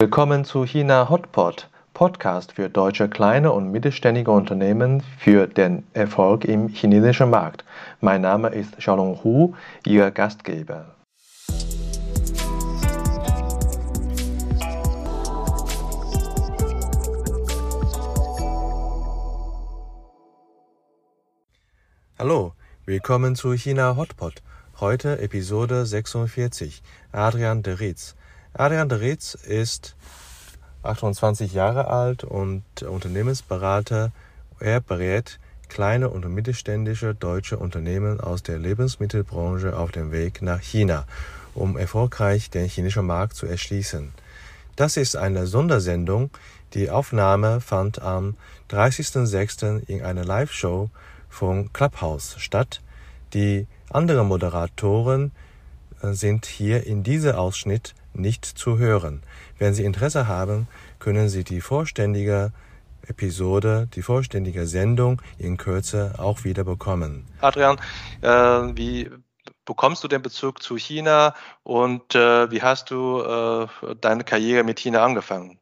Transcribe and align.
Willkommen 0.00 0.44
zu 0.44 0.64
China 0.64 1.08
Hotpot, 1.10 1.68
Podcast 1.92 2.52
für 2.52 2.70
deutsche 2.70 3.08
kleine 3.08 3.50
und 3.50 3.72
mittelständige 3.72 4.30
Unternehmen 4.30 5.02
für 5.18 5.48
den 5.48 5.88
Erfolg 5.92 6.44
im 6.44 6.68
chinesischen 6.68 7.30
Markt. 7.30 7.64
Mein 8.00 8.20
Name 8.20 8.50
ist 8.50 8.78
Xiaolong 8.78 9.24
Hu, 9.24 9.56
Ihr 9.84 10.12
Gastgeber. 10.12 10.94
Hallo, 22.20 22.52
willkommen 22.84 23.34
zu 23.34 23.52
China 23.54 23.96
Hotpot. 23.96 24.44
Heute 24.78 25.18
Episode 25.18 25.84
46. 25.84 26.84
Adrian 27.10 27.64
de 27.64 27.74
Ritz. 27.74 28.14
Adrian 28.54 28.88
de 28.88 28.98
Ritz 28.98 29.34
ist 29.34 29.94
28 30.82 31.52
Jahre 31.52 31.88
alt 31.88 32.24
und 32.24 32.64
Unternehmensberater. 32.82 34.10
Er 34.58 34.80
berät 34.80 35.38
kleine 35.68 36.08
und 36.08 36.26
mittelständische 36.28 37.14
deutsche 37.14 37.58
Unternehmen 37.58 38.20
aus 38.20 38.42
der 38.42 38.58
Lebensmittelbranche 38.58 39.76
auf 39.76 39.92
dem 39.92 40.12
Weg 40.12 40.42
nach 40.42 40.60
China, 40.60 41.04
um 41.54 41.76
erfolgreich 41.76 42.50
den 42.50 42.68
chinesischen 42.68 43.06
Markt 43.06 43.36
zu 43.36 43.46
erschließen. 43.46 44.12
Das 44.76 44.96
ist 44.96 45.16
eine 45.16 45.46
Sondersendung. 45.46 46.30
Die 46.74 46.90
Aufnahme 46.90 47.60
fand 47.60 48.00
am 48.00 48.36
30.06. 48.70 49.88
in 49.88 50.02
einer 50.02 50.24
Live-Show 50.24 50.90
von 51.28 51.72
Clubhouse 51.72 52.36
statt. 52.38 52.80
Die 53.34 53.66
anderen 53.90 54.28
Moderatoren 54.28 55.32
äh, 56.02 56.12
sind 56.12 56.46
hier 56.46 56.86
in 56.86 57.02
diesem 57.02 57.34
Ausschnitt 57.34 57.94
nicht 58.18 58.44
zu 58.44 58.78
hören. 58.78 59.22
Wenn 59.58 59.74
Sie 59.74 59.84
Interesse 59.84 60.28
haben, 60.28 60.68
können 60.98 61.28
Sie 61.28 61.44
die 61.44 61.60
vollständige 61.60 62.52
Episode, 63.06 63.88
die 63.94 64.02
vollständige 64.02 64.66
Sendung 64.66 65.22
in 65.38 65.56
Kürze 65.56 66.14
auch 66.18 66.44
wieder 66.44 66.64
bekommen. 66.64 67.24
Adrian, 67.40 67.78
äh, 68.20 68.28
wie 68.28 69.10
bekommst 69.64 70.04
du 70.04 70.08
den 70.08 70.22
Bezug 70.22 70.62
zu 70.62 70.76
China 70.76 71.34
und 71.62 72.14
äh, 72.14 72.50
wie 72.50 72.62
hast 72.62 72.90
du 72.90 73.20
äh, 73.20 73.66
deine 74.00 74.24
Karriere 74.24 74.64
mit 74.64 74.80
China 74.80 75.04
angefangen? 75.04 75.58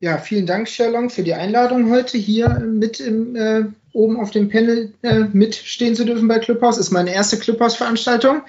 Ja, 0.00 0.18
vielen 0.18 0.46
Dank, 0.46 0.68
Sherlong, 0.68 1.10
für 1.10 1.24
die 1.24 1.34
Einladung 1.34 1.90
heute 1.90 2.18
hier 2.18 2.48
mit 2.60 3.00
im, 3.00 3.34
äh, 3.34 3.64
oben 3.92 4.20
auf 4.20 4.30
dem 4.30 4.48
Panel 4.48 4.94
äh, 5.02 5.24
mitstehen 5.32 5.96
zu 5.96 6.04
dürfen 6.04 6.28
bei 6.28 6.38
Clubhouse. 6.38 6.78
Ist 6.78 6.92
meine 6.92 7.12
erste 7.12 7.36
Clubhouse-Veranstaltung. 7.36 8.42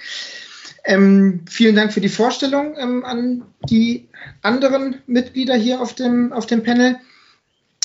Ähm, 0.90 1.42
vielen 1.48 1.76
Dank 1.76 1.94
für 1.94 2.02
die 2.02 2.10
Vorstellung 2.10 2.76
ähm, 2.76 3.06
an 3.06 3.44
die 3.70 4.08
anderen 4.42 4.96
Mitglieder 5.06 5.54
hier 5.54 5.82
auf 5.82 5.94
dem, 5.94 6.34
auf 6.34 6.48
dem 6.48 6.64
Panel. 6.64 6.96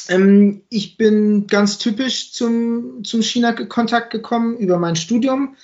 Ähm, 0.09 0.63
ich 0.71 0.97
bin 0.97 1.47
ganz 1.47 1.77
typisch 1.77 2.33
zum, 2.33 3.05
zum 3.05 3.21
China-Kontakt 3.21 4.11
gekommen 4.11 4.57
über 4.57 4.79
mein 4.79 4.97
Studium. 4.97 5.55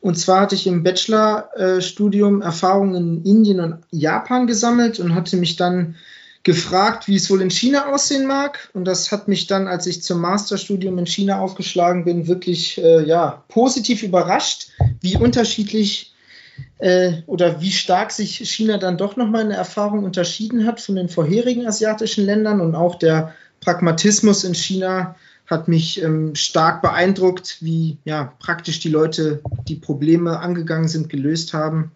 Und 0.00 0.18
zwar 0.18 0.40
hatte 0.40 0.56
ich 0.56 0.66
im 0.66 0.82
Bachelorstudium 0.82 2.42
äh, 2.42 2.44
Erfahrungen 2.44 2.96
in 2.96 3.24
Indien 3.24 3.60
und 3.60 3.76
Japan 3.92 4.48
gesammelt 4.48 4.98
und 4.98 5.14
hatte 5.14 5.36
mich 5.36 5.54
dann 5.54 5.94
gefragt, 6.42 7.06
wie 7.06 7.14
es 7.14 7.30
wohl 7.30 7.42
in 7.42 7.50
China 7.50 7.92
aussehen 7.92 8.26
mag. 8.26 8.70
Und 8.74 8.86
das 8.86 9.12
hat 9.12 9.28
mich 9.28 9.46
dann, 9.46 9.68
als 9.68 9.86
ich 9.86 10.02
zum 10.02 10.20
Masterstudium 10.20 10.98
in 10.98 11.06
China 11.06 11.38
aufgeschlagen 11.38 12.04
bin, 12.04 12.26
wirklich 12.26 12.76
äh, 12.82 13.06
ja, 13.06 13.44
positiv 13.46 14.02
überrascht, 14.02 14.70
wie 15.00 15.16
unterschiedlich 15.16 16.12
äh, 16.78 17.22
oder 17.26 17.60
wie 17.60 17.72
stark 17.72 18.12
sich 18.12 18.38
China 18.38 18.78
dann 18.78 18.98
doch 18.98 19.16
nochmal 19.16 19.42
in 19.42 19.48
der 19.48 19.58
Erfahrung 19.58 20.04
unterschieden 20.04 20.66
hat 20.66 20.80
von 20.80 20.96
den 20.96 21.08
vorherigen 21.08 21.66
asiatischen 21.66 22.24
Ländern. 22.24 22.60
Und 22.60 22.74
auch 22.74 22.94
der 22.96 23.34
Pragmatismus 23.60 24.44
in 24.44 24.54
China 24.54 25.16
hat 25.46 25.66
mich 25.66 26.02
ähm, 26.02 26.34
stark 26.34 26.82
beeindruckt, 26.82 27.58
wie 27.60 27.98
ja, 28.04 28.32
praktisch 28.38 28.80
die 28.80 28.90
Leute 28.90 29.40
die 29.66 29.76
Probleme 29.76 30.38
angegangen 30.40 30.88
sind, 30.88 31.08
gelöst 31.08 31.52
haben. 31.52 31.90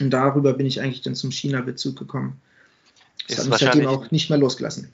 Und 0.00 0.10
darüber 0.10 0.54
bin 0.54 0.66
ich 0.66 0.80
eigentlich 0.80 1.02
dann 1.02 1.14
zum 1.14 1.30
China-Bezug 1.30 1.98
gekommen. 1.98 2.40
Das 3.28 3.38
ist 3.38 3.44
hat 3.44 3.50
mich 3.50 3.58
seitdem 3.58 3.86
auch 3.86 4.10
nicht 4.10 4.30
mehr 4.30 4.38
losgelassen. 4.38 4.90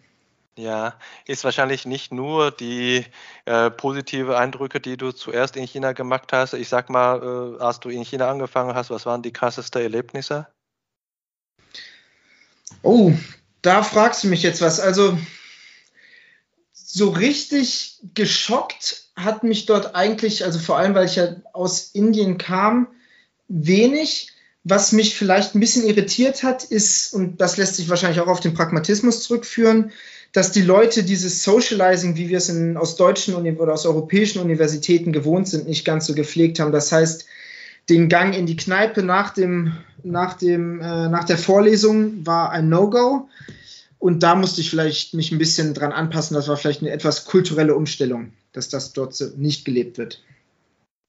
Ja, 0.61 0.95
ist 1.27 1.45
wahrscheinlich 1.45 1.87
nicht 1.87 2.13
nur 2.13 2.51
die 2.51 3.07
äh, 3.47 3.71
positive 3.71 4.37
Eindrücke, 4.37 4.79
die 4.79 4.99
du 4.99 5.11
zuerst 5.11 5.57
in 5.57 5.67
China 5.67 5.93
gemacht 5.93 6.35
hast. 6.35 6.53
Ich 6.53 6.69
sag 6.69 6.91
mal, 6.91 7.57
äh, 7.59 7.63
als 7.63 7.81
du 7.81 7.89
in 7.89 8.05
China 8.05 8.31
angefangen 8.31 8.75
hast, 8.75 8.91
was 8.91 9.07
waren 9.07 9.23
die 9.23 9.33
krassesten 9.33 9.81
Erlebnisse? 9.81 10.49
Oh, 12.83 13.13
da 13.63 13.83
fragst 13.83 14.25
du 14.25 14.29
mich 14.29 14.43
jetzt 14.43 14.61
was. 14.61 14.81
Also 14.81 15.17
so 16.75 17.09
richtig 17.09 17.99
geschockt 18.15 19.07
hat 19.17 19.43
mich 19.43 19.65
dort 19.65 19.95
eigentlich, 19.95 20.45
also 20.45 20.59
vor 20.59 20.77
allem, 20.77 20.95
weil 20.95 21.07
ich 21.07 21.17
ja 21.17 21.37
aus 21.55 21.93
Indien 21.93 22.37
kam, 22.37 22.87
wenig. 23.49 24.33
Was 24.63 24.93
mich 24.93 25.17
vielleicht 25.17 25.55
ein 25.55 25.61
bisschen 25.61 25.87
irritiert 25.87 26.43
hat, 26.43 26.65
ist, 26.65 27.15
und 27.15 27.41
das 27.41 27.57
lässt 27.57 27.77
sich 27.77 27.89
wahrscheinlich 27.89 28.21
auch 28.21 28.27
auf 28.27 28.41
den 28.41 28.53
Pragmatismus 28.53 29.23
zurückführen, 29.23 29.91
dass 30.33 30.53
die 30.53 30.63
Leute 30.63 31.03
dieses 31.03 31.43
Socializing, 31.43 32.17
wie 32.17 32.29
wir 32.29 32.39
es 32.39 32.49
in, 32.49 32.77
aus 32.77 32.97
deutschen 32.97 33.35
oder 33.35 33.73
aus 33.73 33.87
europäischen 33.87 34.41
Universitäten 34.41 35.13
gewohnt 35.13 35.49
sind, 35.49 35.67
nicht 35.67 35.85
ganz 35.85 36.07
so 36.07 36.15
gepflegt 36.15 36.61
haben. 36.61 36.73
Das 36.73 36.93
heißt, 36.93 37.27
den 37.89 38.09
Gang 38.09 38.37
in 38.37 38.47
die 38.47 38.57
Kneipe 38.57 39.03
nach, 39.03 39.35
dem, 39.35 39.73
nach, 40.05 40.35
dem, 40.35 40.81
äh, 40.81 41.09
nach 41.09 41.25
der 41.25 41.39
Vorlesung 41.39 42.25
war 42.25 42.51
ein 42.51 42.69
No-Go. 42.69 43.29
Und 43.99 44.23
da 44.23 44.35
musste 44.35 44.61
ich 44.61 44.71
vielleicht 44.71 45.15
mich 45.15 45.33
ein 45.33 45.39
bisschen 45.39 45.75
dran 45.75 45.93
anpassen. 45.93 46.35
Das 46.35 46.49
war 46.49 46.57
vielleicht 46.57 46.81
eine 46.81 46.91
etwas 46.91 47.25
kulturelle 47.25 47.75
Umstellung, 47.75 48.33
dass 48.53 48.69
das 48.69 48.93
dort 48.93 49.21
nicht 49.37 49.65
gelebt 49.65 49.99
wird. 49.99 50.23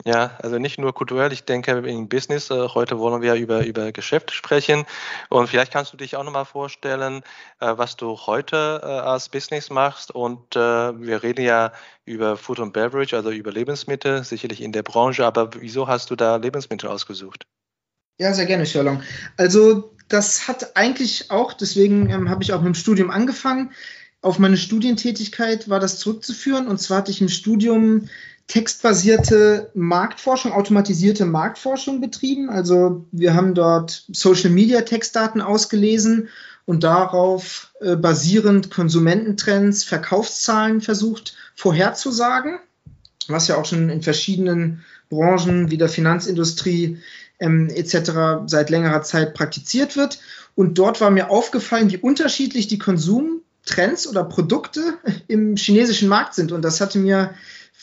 Ja, 0.04 0.38
also 0.42 0.58
nicht 0.58 0.80
nur 0.80 0.94
kulturell, 0.94 1.32
ich 1.32 1.44
denke 1.44 1.72
im 1.72 2.10
Business. 2.10 2.50
Äh, 2.50 2.70
heute 2.70 2.98
wollen 2.98 3.22
wir 3.22 3.36
über, 3.36 3.64
über 3.64 3.92
Geschäft 3.92 4.32
sprechen. 4.32 4.86
Und 5.30 5.48
vielleicht 5.48 5.72
kannst 5.72 5.94
du 5.94 5.98
dich 5.98 6.16
auch 6.16 6.24
nochmal 6.24 6.46
vorstellen, 6.46 7.22
äh, 7.60 7.74
was 7.78 7.98
du 7.98 8.18
heute 8.18 8.82
äh, 8.84 8.88
als 8.88 9.30
Business 9.30 9.70
machst. 9.70 10.12
Und 10.12 10.56
wir 10.56 11.24
reden 11.24 11.44
ja 11.46 11.72
über 12.06 12.36
Food 12.36 12.60
and 12.60 12.74
Beverage, 12.74 13.16
also 13.16 13.30
über 13.30 13.52
Lebensmittel, 13.52 14.24
sicherlich 14.24 14.62
in 14.62 14.72
der 14.72 14.84
Branche. 14.84 15.26
Aber 15.26 15.50
wieso 15.60 15.88
hast 15.88 16.10
du 16.10 16.16
da 16.16 16.38
Lebensmittel 16.38 16.90
ausgesucht? 16.90 17.46
Ja, 18.20 18.34
sehr 18.34 18.46
gerne, 18.46 18.66
Sherlong. 18.66 19.02
Also 19.38 19.96
das 20.08 20.48
hat 20.48 20.76
eigentlich 20.76 21.32
auch, 21.32 21.54
deswegen 21.54 22.10
ähm, 22.10 22.30
habe 22.30 22.44
ich 22.44 22.54
auch 22.54 22.62
mit 22.62 22.68
dem 22.68 22.76
Studium 22.76 23.12
angefangen. 23.12 23.72
Auf 24.22 24.38
meine 24.38 24.58
Studientätigkeit 24.58 25.70
war 25.70 25.80
das 25.80 26.00
zurückzuführen. 26.00 26.68
Und 26.68 26.80
zwar 26.80 27.00
hatte 27.00 27.12
ich 27.12 27.22
im 27.22 27.30
Studium 27.30 28.10
textbasierte 28.52 29.72
Marktforschung, 29.76 30.52
automatisierte 30.52 31.24
Marktforschung 31.24 32.02
betrieben. 32.02 32.50
Also 32.50 33.06
wir 33.14 33.34
haben 33.34 33.54
dort 33.54 34.04
Social 34.12 34.50
Media 34.50 34.82
Textdaten 34.82 35.40
ausgelesen 35.40 36.28
und 36.66 36.84
darauf 36.84 37.72
äh, 37.80 37.96
basierend 37.96 38.70
Konsumententrends, 38.70 39.86
Verkaufszahlen 39.86 40.82
versucht 40.82 41.34
vorherzusagen, 41.56 42.60
was 43.30 43.48
ja 43.48 43.56
auch 43.56 43.64
schon 43.64 43.90
in 43.90 44.02
verschiedenen 44.02 44.84
Branchen 45.10 45.72
wie 45.72 45.78
der 45.78 45.88
Finanzindustrie 45.88 46.98
ähm, 47.40 47.70
etc. 47.70 48.48
seit 48.48 48.70
längerer 48.70 49.02
Zeit 49.02 49.34
praktiziert 49.34 49.96
wird. 49.96 50.20
Und 50.56 50.78
dort 50.78 51.00
war 51.00 51.10
mir 51.10 51.30
aufgefallen, 51.30 51.90
wie 51.90 52.00
unterschiedlich 52.00 52.68
die 52.68 52.80
Konsumtrends 52.80 54.10
oder 54.10 54.26
Produkte 54.26 54.82
im 55.30 55.56
chinesischen 55.56 56.10
Markt 56.10 56.34
sind. 56.34 56.52
Und 56.52 56.64
das 56.64 56.82
hatte 56.82 57.00
mir 57.00 57.34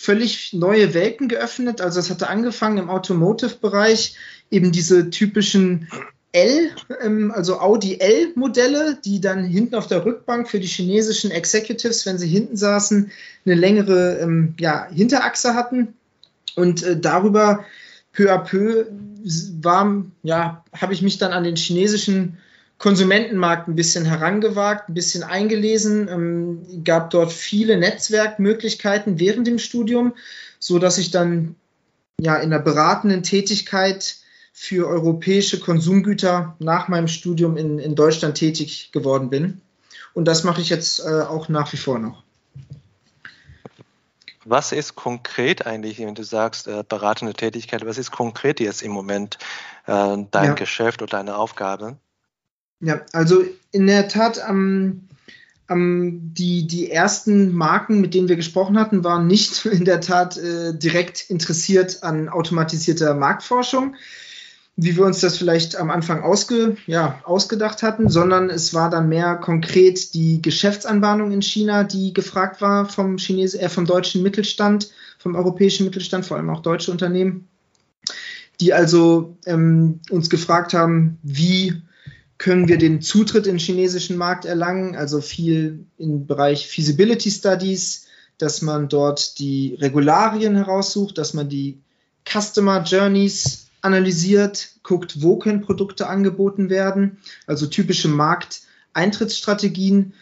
völlig 0.01 0.53
neue 0.53 0.95
Welten 0.95 1.27
geöffnet. 1.27 1.81
Also 1.81 1.99
es 1.99 2.09
hatte 2.09 2.29
angefangen 2.29 2.79
im 2.79 2.89
Automotive-Bereich 2.89 4.15
eben 4.49 4.71
diese 4.71 5.11
typischen 5.11 5.89
L, 6.31 6.71
ähm, 7.03 7.33
also 7.35 7.59
Audi 7.59 7.99
L-Modelle, 7.99 8.97
die 9.05 9.21
dann 9.21 9.45
hinten 9.45 9.75
auf 9.75 9.89
der 9.89 10.05
Rückbank 10.05 10.49
für 10.49 10.61
die 10.61 10.69
chinesischen 10.69 11.33
Executives, 11.33 12.07
wenn 12.07 12.17
sie 12.17 12.29
hinten 12.29 12.57
saßen, 12.57 13.11
eine 13.45 13.55
längere 13.57 14.21
ähm, 14.21 14.55
ja, 14.61 14.87
Hinterachse 14.89 15.55
hatten. 15.55 15.95
Und 16.55 16.85
äh, 16.85 16.97
darüber 16.97 17.65
peu 18.13 18.33
à 18.33 18.39
peu 18.39 18.87
war, 19.61 20.05
ja, 20.23 20.65
habe 20.73 20.95
ich 20.95 21.03
mich 21.03 21.19
dann 21.19 21.33
an 21.33 21.43
den 21.43 21.57
chinesischen 21.57 22.39
Konsumentenmarkt 22.79 23.69
ein 23.69 23.75
bisschen 23.75 24.05
herangewagt, 24.05 24.89
ein 24.89 24.95
bisschen 24.95 25.25
eingelesen, 25.25 26.09
ähm, 26.09 26.85
gab 26.85 27.11
dort 27.11 27.33
viele 27.33 27.77
Netzwerkmöglichkeiten 27.77 29.19
während 29.19 29.47
dem 29.47 29.59
Studium, 29.59 30.15
so 30.61 30.79
dass 30.79 30.99
ich 30.99 31.11
dann 31.11 31.57
ja 32.21 32.37
in 32.37 32.51
der 32.51 32.61
beratenden 32.61 33.23
Tätigkeit 33.25 34.17
für 34.53 34.89
europäische 34.89 35.61
Konsumgüter 35.61 36.57
nach 36.59 36.89
meinem 36.89 37.09
Studium 37.09 37.57
in, 37.57 37.79
in 37.79 37.95
Deutschland 37.95 38.37
tätig 38.37 38.91
geworden 38.93 39.31
bin. 39.31 39.61
Und 40.15 40.25
das 40.27 40.43
mache 40.45 40.61
ich 40.61 40.69
jetzt 40.69 41.01
äh, 41.01 41.23
auch 41.23 41.49
nach 41.49 41.73
wie 41.73 41.77
vor 41.77 41.99
noch. 41.99 42.23
Was 44.45 44.73
ist 44.73 44.95
konkret 44.95 45.67
eigentlich, 45.67 45.99
wenn 45.99 46.15
du 46.15 46.25
sagst, 46.25 46.69
äh, 46.69 46.83
beratende 46.89 47.35
Tätigkeit, 47.35 47.85
was 47.85 47.99
ist 47.99 48.11
konkret 48.11 48.61
jetzt 48.61 48.83
im 48.83 48.93
Moment 48.93 49.39
äh, 49.87 50.17
dein 50.31 50.45
ja. 50.45 50.55
Geschäft 50.55 51.03
oder 51.03 51.19
deine 51.19 51.37
Aufgabe? 51.37 51.99
Ja, 52.81 53.01
also 53.13 53.45
in 53.73 53.87
der 53.87 54.09
Tat 54.09 54.41
am 54.41 55.09
ähm, 55.69 56.33
die, 56.35 56.67
die 56.67 56.91
ersten 56.91 57.53
Marken, 57.53 58.01
mit 58.01 58.15
denen 58.15 58.29
wir 58.29 58.37
gesprochen 58.37 58.79
hatten, 58.79 59.05
waren 59.05 59.27
nicht 59.27 59.67
in 59.67 59.85
der 59.85 60.01
Tat 60.01 60.37
äh, 60.37 60.77
direkt 60.77 61.29
interessiert 61.29 62.03
an 62.03 62.29
automatisierter 62.29 63.15
Marktforschung, 63.15 63.97
wie 64.77 64.97
wir 64.97 65.05
uns 65.05 65.21
das 65.21 65.37
vielleicht 65.37 65.77
am 65.77 65.91
Anfang 65.91 66.23
ausge, 66.23 66.77
ja, 66.87 67.21
ausgedacht 67.25 67.83
hatten, 67.83 68.09
sondern 68.09 68.49
es 68.49 68.73
war 68.75 68.91
dann 68.91 69.09
mehr 69.09 69.35
konkret 69.37 70.15
die 70.15 70.41
Geschäftsanbahnung 70.41 71.33
in 71.33 71.43
China, 71.43 71.85
die 71.85 72.13
gefragt 72.13 72.61
war 72.61 72.87
vom, 72.87 73.17
Chines 73.17 73.55
äh, 73.55 73.69
vom 73.69 73.87
deutschen 73.87 74.23
Mittelstand, 74.23 74.91
vom 75.19 75.35
europäischen 75.35 75.85
Mittelstand, 75.85 76.25
vor 76.25 76.37
allem 76.37 76.51
auch 76.51 76.61
deutsche 76.61 76.93
Unternehmen, 76.93 77.49
die 78.61 78.73
also 78.73 79.37
ähm, 79.47 80.01
uns 80.11 80.31
gefragt 80.31 80.75
haben, 80.75 81.19
wie 81.23 81.83
können 82.39 82.69
wir 82.69 82.79
den 82.79 83.03
Zutritt 83.03 83.47
in 83.47 83.55
den 83.55 83.59
chinesischen 83.59 84.17
Markt 84.17 84.45
erlangen, 84.45 84.95
also 84.95 85.21
viel 85.21 85.85
im 85.99 86.27
Bereich 86.27 86.69
Feasibility 86.69 87.31
Studies, 87.31 88.07
dass 88.39 88.63
man 88.63 88.89
dort 88.89 89.41
die 89.41 89.77
Regularien 89.81 90.55
heraussucht, 90.55 91.19
dass 91.19 91.35
man 91.35 91.49
die 91.49 91.81
Customer 92.25 92.85
Journeys 92.85 93.67
analysiert, 93.81 94.71
guckt, 94.85 95.23
wo 95.23 95.37
können 95.37 95.63
Produkte 95.63 96.07
angeboten 96.07 96.71
werden, 96.71 97.19
also 97.47 97.67
typische 97.67 98.09
Markteintrittsstrategien, 98.09 100.15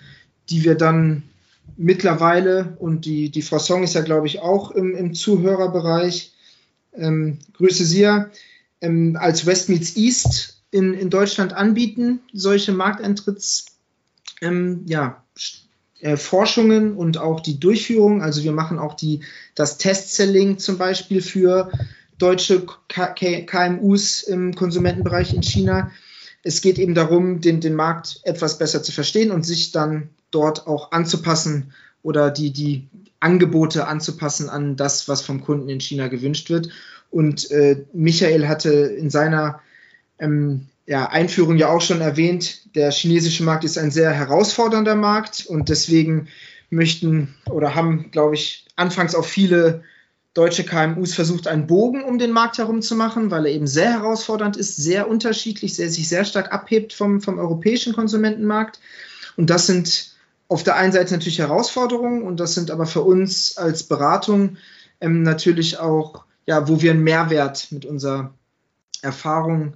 die 0.49 0.65
wir 0.65 0.75
dann 0.75 1.25
mittlerweile, 1.77 2.77
und 2.79 3.05
die, 3.05 3.31
die 3.31 3.43
Frau 3.43 3.59
Song 3.59 3.83
ist 3.83 3.95
ja, 3.95 4.01
glaube 4.01 4.27
ich, 4.27 4.41
auch 4.41 4.71
im, 4.71 4.95
im 4.95 5.15
Zuhörerbereich, 5.15 6.33
ähm, 6.95 7.39
grüße 7.55 7.85
Sie 7.85 8.01
ja, 8.01 8.31
ähm, 8.81 9.19
als 9.21 9.45
West 9.45 9.69
Meets 9.69 9.97
East 9.97 10.56
in, 10.77 10.93
in 10.93 11.09
Deutschland 11.09 11.55
anbieten, 11.55 12.21
solche 12.33 12.73
Markteintritts, 12.73 13.67
ähm, 14.43 14.83
ja, 14.87 15.25
äh, 16.01 16.17
und 16.97 17.19
auch 17.19 17.41
die 17.41 17.59
Durchführung. 17.59 18.23
Also 18.23 18.45
wir 18.45 18.53
machen 18.53 18.79
auch 18.79 18.95
die, 18.95 19.21
das 19.55 19.79
Testselling 19.79 20.59
zum 20.59 20.77
Beispiel 20.77 21.23
für 21.23 21.73
deutsche 22.19 22.67
KMUs 22.89 24.23
im 24.23 24.55
Konsumentenbereich 24.55 25.33
in 25.33 25.43
China. 25.43 25.91
Es 26.43 26.61
geht 26.61 26.79
eben 26.79 26.95
darum, 26.95 27.41
den, 27.41 27.61
den 27.61 27.75
Markt 27.75 28.21
etwas 28.25 28.59
besser 28.59 28.83
zu 28.83 28.93
verstehen 28.93 29.31
und 29.31 29.45
sich 29.45 29.73
dann 29.73 30.11
dort 30.31 30.67
auch 30.67 30.93
anzupassen 30.93 31.73
oder 32.03 32.31
die, 32.31 32.53
die 32.53 32.89
Angebote 33.21 33.87
anzupassen 33.87 34.51
an 34.51 34.77
das, 34.77 35.09
was 35.09 35.23
vom 35.23 35.41
Kunden 35.41 35.71
in 35.71 35.81
China 35.81 36.09
gewünscht 36.09 36.51
wird. 36.51 36.69
Und 37.11 37.51
äh, 37.51 37.85
Michael 37.95 38.47
hatte 38.47 38.71
in 38.71 39.09
seiner 39.09 39.61
ähm, 40.19 40.67
ja, 40.87 41.09
Einführung 41.09 41.57
ja 41.57 41.69
auch 41.69 41.81
schon 41.81 42.01
erwähnt, 42.01 42.75
der 42.75 42.91
chinesische 42.93 43.43
Markt 43.43 43.65
ist 43.65 43.77
ein 43.77 43.91
sehr 43.91 44.13
herausfordernder 44.13 44.95
Markt 44.95 45.47
und 45.47 45.69
deswegen 45.69 46.29
möchten 46.71 47.35
oder 47.51 47.75
haben, 47.75 48.11
glaube 48.11 48.35
ich, 48.35 48.67
anfangs 48.77 49.15
auch 49.15 49.25
viele 49.25 49.83
deutsche 50.35 50.65
KMUs 50.65 51.15
versucht, 51.15 51.49
einen 51.49 51.67
Bogen 51.67 52.05
um 52.05 52.19
den 52.19 52.31
Markt 52.31 52.59
herum 52.59 52.83
zu 52.83 52.95
machen, 52.95 53.31
weil 53.31 53.47
er 53.47 53.53
eben 53.53 53.67
sehr 53.67 53.91
herausfordernd 53.91 54.57
ist, 54.57 54.77
sehr 54.77 55.09
unterschiedlich, 55.09 55.75
sehr, 55.75 55.89
sich 55.89 56.09
sehr 56.09 56.25
stark 56.25 56.53
abhebt 56.53 56.93
vom, 56.93 57.23
vom 57.23 57.39
europäischen 57.39 57.95
Konsumentenmarkt. 57.95 58.79
Und 59.37 59.49
das 59.49 59.67
sind 59.67 60.15
auf 60.49 60.63
der 60.63 60.77
einen 60.77 60.93
Seite 60.93 61.15
natürlich 61.15 61.39
Herausforderungen 61.39 62.23
und 62.23 62.39
das 62.39 62.55
sind 62.55 62.71
aber 62.71 62.87
für 62.87 63.01
uns 63.01 63.57
als 63.57 63.85
Beratung 63.85 64.59
ähm, 65.01 65.23
natürlich 65.23 65.79
auch, 65.79 66.25
ja, 66.45 66.69
wo 66.69 66.83
wir 66.83 66.93
einen 66.93 67.03
Mehrwert 67.03 67.73
mit 67.73 67.87
unserer 67.87 68.35
Erfahrung 69.03 69.75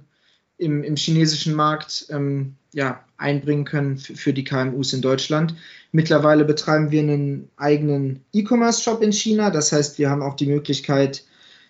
im, 0.61 0.83
im 0.83 0.95
chinesischen 0.95 1.55
Markt 1.55 2.05
ähm, 2.09 2.55
ja, 2.71 3.03
einbringen 3.17 3.65
können 3.65 3.97
für, 3.97 4.15
für 4.15 4.33
die 4.33 4.43
KMUs 4.43 4.93
in 4.93 5.01
Deutschland. 5.01 5.55
Mittlerweile 5.91 6.45
betreiben 6.45 6.91
wir 6.91 7.01
einen 7.01 7.49
eigenen 7.57 8.23
E-Commerce-Shop 8.31 9.01
in 9.01 9.11
China. 9.11 9.49
Das 9.49 9.71
heißt, 9.71 9.97
wir 9.97 10.09
haben 10.09 10.21
auch 10.21 10.35
die 10.35 10.45
Möglichkeit, 10.45 11.23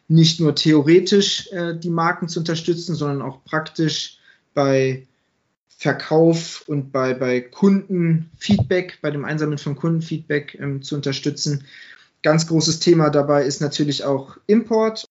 nicht 0.08 0.42
nur 0.42 0.54
theoretisch 0.56 1.50
äh, 1.54 1.74
die 1.76 1.90
Marken 1.90 2.28
zu 2.28 2.40
unterstützen, 2.40 2.96
sondern 2.96 3.22
auch 3.22 3.44
praktisch 3.46 4.18
bei 4.54 5.08
Verkauf 5.78 6.66
und 6.68 6.92
bei, 6.92 7.14
bei 7.14 7.40
Kundenfeedback, 7.40 9.00
bei 9.02 9.10
dem 9.10 9.24
Einsammeln 9.24 9.58
von 9.58 9.76
Kundenfeedback 9.76 10.58
ähm, 10.60 10.84
zu 10.84 10.96
unterstützen. 10.96 11.66
Ganz 12.24 12.46
großes 12.46 12.80
Thema 12.80 13.10
dabei 13.10 13.46
ist 13.46 13.62
natürlich 13.62 14.04
auch 14.04 14.38
Import 14.48 15.06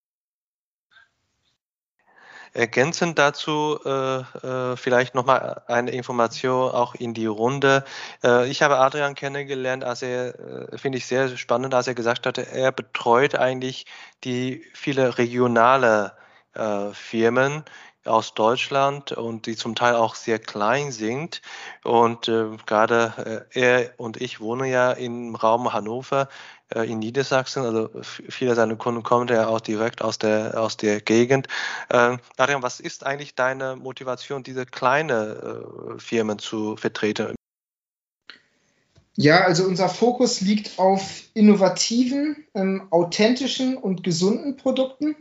Ergänzend 2.52 3.19
dazu 3.19 3.79
äh, 3.85 4.19
äh, 4.19 4.76
vielleicht 4.76 5.14
nochmal 5.14 5.62
eine 5.69 5.93
Information 5.93 6.70
auch 6.73 6.94
in 6.97 7.14
die 7.14 7.26
Runde. 7.26 7.85
Äh, 8.25 8.49
ich 8.49 8.62
habe 8.62 8.79
Adrian 8.79 9.14
kennengelernt, 9.14 9.85
als 9.85 10.02
er, 10.02 10.35
äh, 10.73 10.79
finde 10.79 10.99
ich 10.99 11.06
sehr 11.06 11.37
spannend, 11.37 11.75
als 11.75 11.87
er 11.87 11.94
gesagt 11.94 12.26
hatte, 12.26 12.47
er 12.47 12.73
betreut 12.73 13.37
eigentlich 13.37 13.87
die 14.25 14.64
viele 14.75 15.17
regionale 15.19 16.12
äh, 16.55 16.93
Firmen 16.93 17.64
aus 18.05 18.35
Deutschland 18.35 19.12
und 19.12 19.47
die 19.47 19.56
zum 19.56 19.75
Teil 19.75 19.94
auch 19.94 20.14
sehr 20.14 20.38
klein 20.38 20.91
sind. 20.91 21.43
Und 21.85 22.29
äh, 22.29 22.47
gerade 22.67 23.47
äh, 23.55 23.61
er 23.61 23.91
und 23.99 24.20
ich 24.20 24.41
wohnen 24.41 24.69
ja 24.69 24.93
im 24.93 25.35
Raum 25.37 25.73
Hannover 25.73 26.29
in 26.75 26.99
Niedersachsen. 26.99 27.65
Also 27.65 27.91
viele 28.03 28.55
seiner 28.55 28.77
Kunden 28.77 29.03
kommen 29.03 29.29
ja 29.29 29.49
auch 29.49 29.61
direkt 29.61 30.03
aus 30.03 30.19
der, 30.19 30.61
aus 30.61 30.77
der 30.77 31.01
Gegend. 31.01 31.49
Äh, 31.89 32.19
Adrian, 32.37 32.63
was 32.63 32.81
ist 32.81 33.05
eigentlich 33.05 33.35
deine 33.35 33.77
Motivation, 33.77 34.43
diese 34.43 34.67
kleine 34.67 35.95
äh, 35.95 35.99
Firmen 35.99 36.39
zu 36.39 36.77
vertreten? 36.77 37.35
Ja, 39.17 39.45
also 39.45 39.65
unser 39.65 39.89
Fokus 39.89 40.41
liegt 40.41 40.79
auf 40.79 41.25
innovativen, 41.35 42.47
ähm, 42.55 42.87
authentischen 42.91 43.77
und 43.77 44.03
gesunden 44.03 44.57
Produkten. 44.57 45.17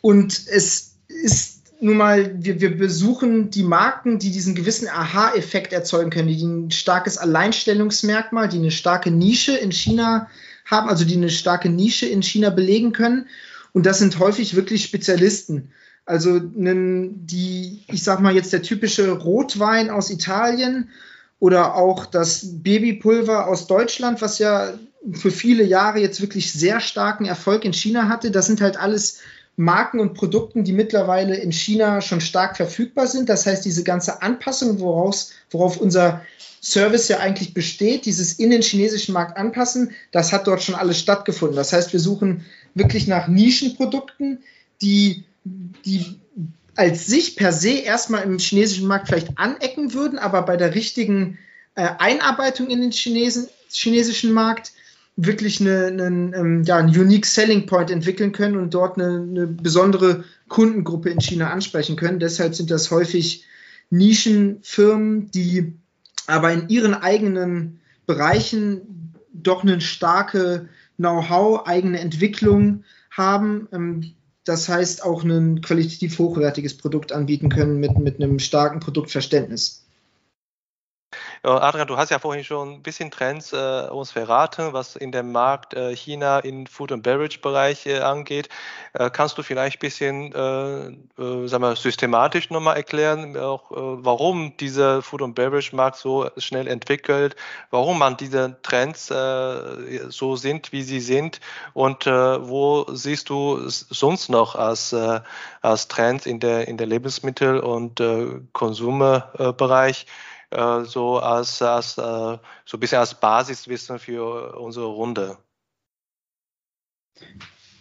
Und 0.00 0.32
es 0.48 0.96
ist 1.08 1.59
nun 1.80 1.96
mal, 1.96 2.34
wir, 2.38 2.60
wir 2.60 2.76
besuchen 2.76 3.50
die 3.50 3.62
Marken, 3.62 4.18
die 4.18 4.30
diesen 4.30 4.54
gewissen 4.54 4.88
Aha-Effekt 4.88 5.72
erzeugen 5.72 6.10
können, 6.10 6.28
die 6.28 6.42
ein 6.42 6.70
starkes 6.70 7.16
Alleinstellungsmerkmal, 7.16 8.48
die 8.48 8.58
eine 8.58 8.70
starke 8.70 9.10
Nische 9.10 9.56
in 9.56 9.72
China 9.72 10.28
haben, 10.66 10.88
also 10.88 11.04
die 11.04 11.16
eine 11.16 11.30
starke 11.30 11.70
Nische 11.70 12.06
in 12.06 12.22
China 12.22 12.50
belegen 12.50 12.92
können. 12.92 13.26
Und 13.72 13.86
das 13.86 13.98
sind 13.98 14.18
häufig 14.18 14.56
wirklich 14.56 14.84
Spezialisten. 14.84 15.72
Also 16.04 16.40
die, 16.42 17.84
ich 17.88 18.02
sag 18.02 18.20
mal 18.20 18.34
jetzt 18.34 18.52
der 18.52 18.62
typische 18.62 19.10
Rotwein 19.12 19.90
aus 19.90 20.10
Italien 20.10 20.90
oder 21.38 21.76
auch 21.76 22.04
das 22.04 22.62
Babypulver 22.62 23.46
aus 23.46 23.66
Deutschland, 23.66 24.20
was 24.20 24.38
ja 24.38 24.74
für 25.12 25.30
viele 25.30 25.64
Jahre 25.64 25.98
jetzt 26.00 26.20
wirklich 26.20 26.52
sehr 26.52 26.80
starken 26.80 27.24
Erfolg 27.24 27.64
in 27.64 27.72
China 27.72 28.08
hatte. 28.08 28.30
Das 28.30 28.46
sind 28.46 28.60
halt 28.60 28.76
alles 28.76 29.20
Marken 29.60 30.00
und 30.00 30.14
Produkten, 30.14 30.64
die 30.64 30.72
mittlerweile 30.72 31.36
in 31.36 31.52
China 31.52 32.00
schon 32.00 32.22
stark 32.22 32.56
verfügbar 32.56 33.06
sind. 33.06 33.28
Das 33.28 33.44
heißt, 33.44 33.62
diese 33.62 33.84
ganze 33.84 34.22
Anpassung, 34.22 34.80
woraus, 34.80 35.32
worauf 35.50 35.76
unser 35.76 36.22
Service 36.62 37.08
ja 37.08 37.18
eigentlich 37.18 37.52
besteht, 37.52 38.06
dieses 38.06 38.38
in 38.38 38.48
den 38.48 38.62
chinesischen 38.62 39.12
Markt 39.12 39.36
anpassen, 39.36 39.90
das 40.12 40.32
hat 40.32 40.46
dort 40.46 40.62
schon 40.62 40.74
alles 40.74 40.98
stattgefunden. 40.98 41.56
Das 41.56 41.74
heißt, 41.74 41.92
wir 41.92 42.00
suchen 42.00 42.46
wirklich 42.74 43.06
nach 43.06 43.28
Nischenprodukten, 43.28 44.38
die, 44.80 45.24
die 45.84 46.06
als 46.74 47.06
sich 47.06 47.36
per 47.36 47.52
se 47.52 47.72
erstmal 47.72 48.22
im 48.22 48.38
chinesischen 48.38 48.86
Markt 48.86 49.08
vielleicht 49.08 49.36
anecken 49.38 49.92
würden, 49.92 50.18
aber 50.18 50.40
bei 50.40 50.56
der 50.56 50.74
richtigen 50.74 51.38
äh, 51.74 51.86
Einarbeitung 51.98 52.70
in 52.70 52.80
den 52.80 52.92
Chinesen, 52.92 53.48
chinesischen 53.68 54.32
Markt 54.32 54.72
wirklich 55.26 55.60
eine, 55.60 55.86
eine, 55.86 56.36
ähm, 56.36 56.62
ja, 56.64 56.76
einen 56.76 56.88
Unique 56.88 57.26
Selling 57.26 57.66
Point 57.66 57.90
entwickeln 57.90 58.32
können 58.32 58.56
und 58.56 58.74
dort 58.74 58.98
eine, 58.98 59.20
eine, 59.20 59.46
besondere 59.46 60.24
Kundengruppe 60.48 61.10
in 61.10 61.20
China 61.20 61.50
ansprechen 61.50 61.96
können. 61.96 62.20
Deshalb 62.20 62.54
sind 62.54 62.70
das 62.70 62.90
häufig 62.90 63.44
Nischenfirmen, 63.90 65.30
die 65.30 65.74
aber 66.26 66.52
in 66.52 66.68
ihren 66.68 66.94
eigenen 66.94 67.80
Bereichen 68.06 69.14
doch 69.32 69.62
eine 69.62 69.80
starke 69.80 70.68
Know-how, 70.96 71.66
eigene 71.66 72.00
Entwicklung 72.00 72.84
haben. 73.10 73.68
Ähm, 73.72 74.14
das 74.44 74.68
heißt 74.68 75.04
auch 75.04 75.22
ein 75.22 75.60
qualitativ 75.60 76.18
hochwertiges 76.18 76.76
Produkt 76.76 77.12
anbieten 77.12 77.50
können 77.50 77.78
mit, 77.78 77.98
mit 77.98 78.16
einem 78.16 78.38
starken 78.38 78.80
Produktverständnis. 78.80 79.86
Adrian, 81.42 81.86
du 81.88 81.96
hast 81.96 82.10
ja 82.10 82.18
vorhin 82.18 82.44
schon 82.44 82.74
ein 82.74 82.82
bisschen 82.82 83.10
Trends 83.10 83.54
äh, 83.54 83.88
uns 83.90 84.10
verraten, 84.12 84.74
was 84.74 84.94
in 84.94 85.10
dem 85.10 85.32
Markt 85.32 85.72
äh, 85.72 85.96
China 85.96 86.38
in 86.40 86.66
Food 86.66 86.92
and 86.92 87.02
Beverage 87.02 87.40
Bereich 87.40 87.86
äh, 87.86 88.00
angeht. 88.00 88.50
Äh, 88.92 89.08
kannst 89.08 89.38
du 89.38 89.42
vielleicht 89.42 89.78
ein 89.78 89.80
bisschen, 89.80 90.34
äh, 90.34 90.88
äh, 91.22 91.48
sagen 91.48 91.62
wir, 91.62 91.76
systematisch 91.76 92.50
nochmal 92.50 92.76
erklären, 92.76 93.38
auch 93.38 93.70
warum 93.70 94.54
dieser 94.58 95.00
Food 95.00 95.22
and 95.22 95.34
Beverage 95.34 95.74
Markt 95.74 95.96
so 95.96 96.28
schnell 96.36 96.66
entwickelt, 96.66 97.36
warum 97.70 97.98
man 97.98 98.16
diese 98.18 98.58
Trends 98.62 99.06
so 99.06 100.36
sind, 100.36 100.72
wie 100.72 100.82
sie 100.82 101.00
sind 101.00 101.40
und 101.74 102.06
wo 102.06 102.86
siehst 102.92 103.28
du 103.30 103.68
sonst 103.68 104.28
noch 104.28 104.54
als, 104.56 104.94
als 105.62 105.88
Trends 105.88 106.26
in 106.26 106.40
der 106.40 106.68
in 106.68 106.76
der 106.76 106.86
Lebensmittel- 106.86 107.60
und 107.60 108.02
Konsumbereich? 108.52 110.06
Äh, 110.50 110.84
so 110.84 111.18
als, 111.18 111.62
als 111.62 111.96
äh, 111.98 112.38
so 112.64 112.76
ein 112.76 112.80
bisschen 112.80 112.98
als 112.98 113.18
Basiswissen 113.18 113.98
für 113.98 114.58
unsere 114.58 114.86
Runde. 114.86 115.38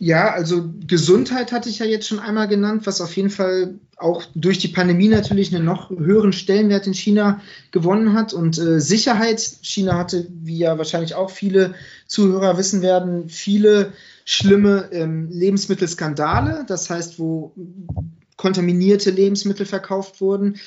Ja, 0.01 0.31
also 0.31 0.71
Gesundheit 0.87 1.51
hatte 1.51 1.67
ich 1.67 1.79
ja 1.79 1.85
jetzt 1.85 2.07
schon 2.07 2.19
einmal 2.19 2.47
genannt, 2.47 2.87
was 2.87 3.01
auf 3.01 3.17
jeden 3.17 3.29
Fall 3.29 3.79
auch 3.97 4.23
durch 4.33 4.57
die 4.57 4.69
Pandemie 4.69 5.09
natürlich 5.09 5.53
einen 5.53 5.65
noch 5.65 5.89
höheren 5.89 6.31
Stellenwert 6.31 6.87
in 6.87 6.93
China 6.93 7.41
gewonnen 7.71 8.13
hat. 8.13 8.33
Und 8.33 8.57
äh, 8.57 8.79
Sicherheit, 8.79 9.41
China 9.61 9.97
hatte, 9.97 10.25
wie 10.29 10.59
ja 10.59 10.77
wahrscheinlich 10.77 11.15
auch 11.15 11.29
viele 11.31 11.73
Zuhörer 12.07 12.57
wissen 12.57 12.81
werden, 12.81 13.27
viele 13.27 13.91
schlimme 14.23 14.87
ähm, 14.93 15.27
Lebensmittelskandale, 15.31 16.63
das 16.65 16.89
heißt, 16.89 17.19
wo 17.19 17.53
kontaminierte 18.37 19.11
Lebensmittel 19.11 19.65
verkauft 19.65 20.21
wurden. 20.21 20.59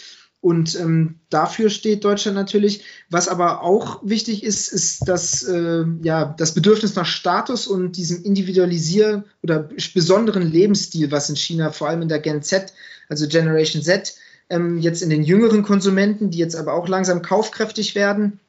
Und 0.43 0.75
ähm, 0.75 1.21
dafür 1.31 1.71
steht 1.71 2.05
Deutschland 2.05 2.35
natürlich. 2.35 2.83
Was 3.09 3.29
aber 3.29 3.63
auch 3.63 4.01
wichtig 4.03 4.43
ist, 4.43 4.73
ist 4.73 5.09
das, 5.09 5.45
äh, 5.45 5.85
ja, 6.03 6.35
das 6.37 6.53
Bedürfnis 6.53 6.97
nach 6.97 7.07
Status 7.07 7.69
und 7.69 7.97
diesem 7.97 8.25
individualisier- 8.25 9.25
oder 9.45 9.69
besonderen 9.95 10.43
Lebensstil, 10.43 11.13
was 11.13 11.31
in 11.31 11.37
China 11.37 11.71
vor 11.71 11.89
allem 11.89 12.03
in 12.03 12.09
der 12.09 12.19
Gen 12.19 12.43
Z, 12.43 12.73
also 13.09 13.29
Generation 13.29 13.85
Z, 13.85 14.17
ähm, 14.51 14.79
jetzt 14.79 15.01
in 15.01 15.11
den 15.11 15.23
jüngeren 15.23 15.63
Konsumenten, 15.63 16.31
die 16.31 16.39
jetzt 16.39 16.57
aber 16.57 16.75
auch 16.75 16.89
langsam 16.89 17.23
kaufkräftig 17.23 17.95
werden, 17.95 18.41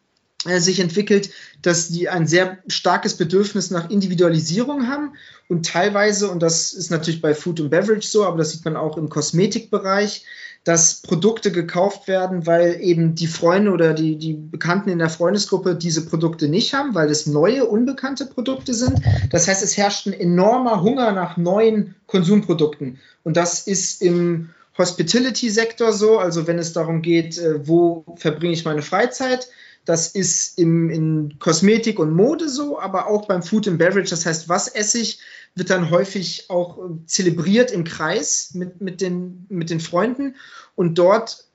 sich 0.45 0.79
entwickelt, 0.79 1.29
dass 1.61 1.89
die 1.89 2.09
ein 2.09 2.27
sehr 2.27 2.57
starkes 2.67 3.15
Bedürfnis 3.15 3.71
nach 3.71 3.89
Individualisierung 3.89 4.87
haben 4.87 5.13
und 5.47 5.65
teilweise, 5.65 6.29
und 6.29 6.41
das 6.41 6.73
ist 6.73 6.91
natürlich 6.91 7.21
bei 7.21 7.33
Food 7.33 7.61
and 7.61 7.71
Beverage 7.71 8.07
so, 8.07 8.25
aber 8.25 8.37
das 8.37 8.51
sieht 8.51 8.65
man 8.65 8.75
auch 8.75 8.97
im 8.97 9.09
Kosmetikbereich, 9.09 10.25
dass 10.63 11.01
Produkte 11.01 11.51
gekauft 11.51 12.07
werden, 12.07 12.47
weil 12.47 12.77
eben 12.81 13.15
die 13.15 13.27
Freunde 13.27 13.71
oder 13.71 13.93
die, 13.93 14.17
die 14.17 14.33
Bekannten 14.33 14.89
in 14.89 14.99
der 14.99 15.09
Freundesgruppe 15.09 15.75
diese 15.75 16.05
Produkte 16.05 16.47
nicht 16.47 16.73
haben, 16.73 16.95
weil 16.95 17.09
es 17.09 17.27
neue, 17.27 17.65
unbekannte 17.65 18.25
Produkte 18.25 18.73
sind. 18.73 19.01
Das 19.29 19.47
heißt, 19.47 19.61
es 19.61 19.75
herrscht 19.75 20.07
ein 20.07 20.13
enormer 20.13 20.81
Hunger 20.81 21.11
nach 21.11 21.35
neuen 21.35 21.95
Konsumprodukten. 22.07 22.99
Und 23.23 23.35
das 23.35 23.67
ist 23.67 24.01
im 24.01 24.51
Hospitality-Sektor 24.77 25.91
so, 25.91 26.17
also 26.17 26.47
wenn 26.47 26.57
es 26.57 26.73
darum 26.73 27.01
geht, 27.01 27.37
äh, 27.37 27.67
wo 27.67 28.05
verbringe 28.15 28.53
ich 28.53 28.65
meine 28.65 28.81
Freizeit, 28.81 29.49
das 29.85 30.07
ist 30.07 30.57
im, 30.57 30.89
in 30.89 31.39
Kosmetik 31.39 31.99
und 31.99 32.13
Mode 32.13 32.47
so, 32.47 32.79
aber 32.79 33.07
auch 33.07 33.27
beim 33.27 33.43
Food 33.43 33.67
and 33.67 33.77
Beverage. 33.77 34.09
Das 34.09 34.25
heißt, 34.25 34.47
was 34.47 34.67
esse 34.67 34.99
ich, 34.99 35.19
wird 35.55 35.69
dann 35.69 35.91
häufig 35.91 36.49
auch 36.49 36.77
äh, 36.77 37.05
zelebriert 37.05 37.71
im 37.71 37.83
Kreis 37.83 38.53
mit, 38.53 38.81
mit, 38.81 39.01
den, 39.01 39.45
mit 39.49 39.69
den 39.69 39.79
Freunden. 39.79 40.35
Und 40.75 40.97
dort 40.97 41.45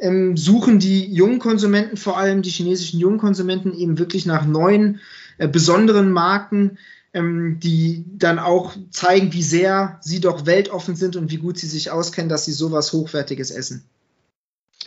ähm, 0.00 0.36
suchen 0.36 0.80
die 0.80 1.12
jungen 1.12 1.38
Konsumenten, 1.38 1.96
vor 1.96 2.18
allem 2.18 2.42
die 2.42 2.50
chinesischen 2.50 2.98
jungen 2.98 3.18
Konsumenten, 3.18 3.72
eben 3.72 3.98
wirklich 3.98 4.26
nach 4.26 4.44
neuen, 4.44 5.00
äh, 5.38 5.48
besonderen 5.48 6.10
Marken, 6.10 6.78
ähm, 7.14 7.58
die 7.60 8.04
dann 8.16 8.38
auch 8.38 8.74
zeigen, 8.90 9.32
wie 9.32 9.42
sehr 9.42 9.98
sie 10.02 10.20
doch 10.20 10.46
weltoffen 10.46 10.96
sind 10.96 11.16
und 11.16 11.30
wie 11.30 11.36
gut 11.36 11.58
sie 11.58 11.68
sich 11.68 11.90
auskennen, 11.90 12.28
dass 12.28 12.44
sie 12.44 12.52
sowas 12.52 12.92
Hochwertiges 12.92 13.50
essen 13.50 13.84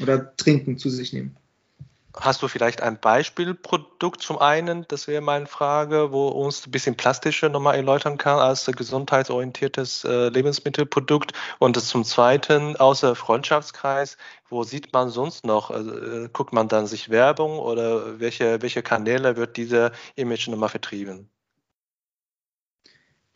oder 0.01 0.35
trinken 0.35 0.77
zu 0.77 0.89
sich 0.89 1.13
nehmen. 1.13 1.37
Hast 2.17 2.41
du 2.41 2.47
vielleicht 2.47 2.81
ein 2.81 2.99
Beispielprodukt 2.99 4.21
zum 4.21 4.39
einen, 4.39 4.85
das 4.87 5.07
wäre 5.07 5.21
meine 5.21 5.47
Frage, 5.47 6.13
wo 6.13 6.29
uns 6.29 6.65
ein 6.65 6.71
bisschen 6.71 6.95
plastischer 6.95 7.49
nochmal 7.49 7.75
erläutern 7.75 8.17
kann 8.17 8.39
als 8.39 8.65
gesundheitsorientiertes 8.65 10.05
äh, 10.05 10.29
Lebensmittelprodukt? 10.29 11.33
Und 11.59 11.79
zum 11.79 12.05
zweiten, 12.05 12.77
außer 12.77 13.15
Freundschaftskreis, 13.15 14.17
wo 14.49 14.63
sieht 14.63 14.93
man 14.93 15.09
sonst 15.09 15.45
noch? 15.45 15.71
Also, 15.71 16.29
guckt 16.31 16.53
man 16.53 16.69
dann 16.69 16.87
sich 16.87 17.09
Werbung 17.09 17.59
oder 17.59 18.19
welche, 18.19 18.61
welche 18.61 18.81
Kanäle 18.81 19.35
wird 19.35 19.57
diese 19.57 19.91
Image 20.15 20.47
nochmal 20.47 20.69
vertrieben? 20.69 21.29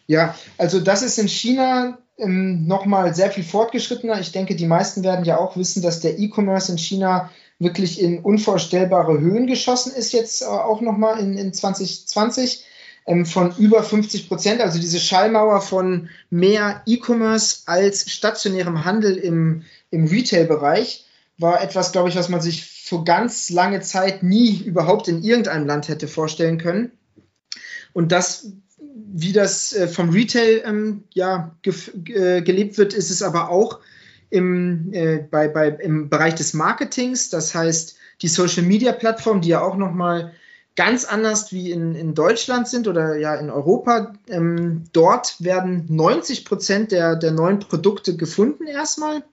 Ja, 0.08 0.36
also 0.58 0.80
das 0.80 1.04
ist 1.04 1.20
in 1.20 1.28
China 1.28 2.00
ähm, 2.18 2.66
nochmal 2.66 3.14
sehr 3.14 3.30
viel 3.30 3.44
fortgeschrittener. 3.44 4.20
Ich 4.20 4.32
denke, 4.32 4.56
die 4.56 4.66
meisten 4.66 5.04
werden 5.04 5.24
ja 5.24 5.38
auch 5.38 5.56
wissen, 5.56 5.84
dass 5.84 6.00
der 6.00 6.18
E-Commerce 6.18 6.72
in 6.72 6.78
China 6.78 7.30
wirklich 7.60 8.02
in 8.02 8.20
unvorstellbare 8.20 9.20
Höhen 9.20 9.46
geschossen 9.46 9.94
ist, 9.94 10.14
jetzt 10.14 10.42
äh, 10.42 10.46
auch 10.46 10.82
nochmal 10.82 11.20
in, 11.20 11.38
in 11.38 11.54
2020 11.54 12.66
ähm, 13.06 13.26
von 13.26 13.54
über 13.58 13.84
50 13.84 14.30
Prozent. 14.30 14.62
Also 14.62 14.80
diese 14.80 15.00
Schallmauer 15.00 15.62
von 15.62 16.10
mehr 16.30 16.82
E-Commerce 16.86 17.64
als 17.66 18.10
stationärem 18.10 18.86
Handel 18.86 19.18
im, 19.18 19.64
im 19.92 20.06
Retail-Bereich 20.06 21.06
war 21.38 21.62
etwas, 21.62 21.92
glaube 21.92 22.10
ich, 22.10 22.16
was 22.16 22.30
man 22.30 22.42
sich 22.42 22.66
für 22.66 23.04
ganz 23.04 23.50
lange 23.50 23.82
Zeit 23.82 24.24
nie 24.24 24.58
überhaupt 24.58 25.08
in 25.08 25.22
irgendeinem 25.22 25.68
Land 25.68 25.90
hätte 25.90 26.08
vorstellen 26.08 26.58
können. 26.58 26.92
Und 27.94 28.12
das, 28.12 28.54
wie 28.78 29.34
das 29.34 29.74
äh, 29.74 29.88
vom 29.88 30.10
Retail 30.10 30.64
ähm, 30.66 31.04
ja, 31.14 31.56
äh, 31.66 32.42
gelebt 32.42 32.78
wird, 32.78 32.94
ist 32.94 33.10
es 33.10 33.22
aber 33.22 33.50
auch 33.50 33.80
im, 34.30 34.94
äh, 34.94 35.18
bei, 35.18 35.48
bei, 35.48 35.70
im 35.70 36.10
Bereich 36.10 36.36
des 36.36 36.54
Marketings. 36.54 37.30
Das 37.30 37.56
heißt, 37.56 37.98
die 38.22 38.28
Social 38.28 38.64
Media 38.64 38.92
Plattformen, 38.92 39.42
die 39.42 39.50
ja 39.50 39.62
auch 39.62 39.76
nochmal 39.76 40.34
ganz 40.76 41.04
anders 41.04 41.52
wie 41.52 41.72
in, 41.72 41.96
in 41.96 42.14
Deutschland 42.14 42.68
sind 42.68 42.88
oder 42.88 43.18
ja 43.18 43.36
in 43.36 43.50
Europa. 43.50 44.14
Ähm, 44.28 44.86
dort 44.94 45.36
werden 45.44 45.86
90 45.90 46.46
Prozent 46.46 46.92
der, 46.92 47.16
der 47.16 47.32
neuen 47.32 47.60
Produkte 47.60 48.16
gefunden 48.16 48.66
erstmal. 48.66 49.24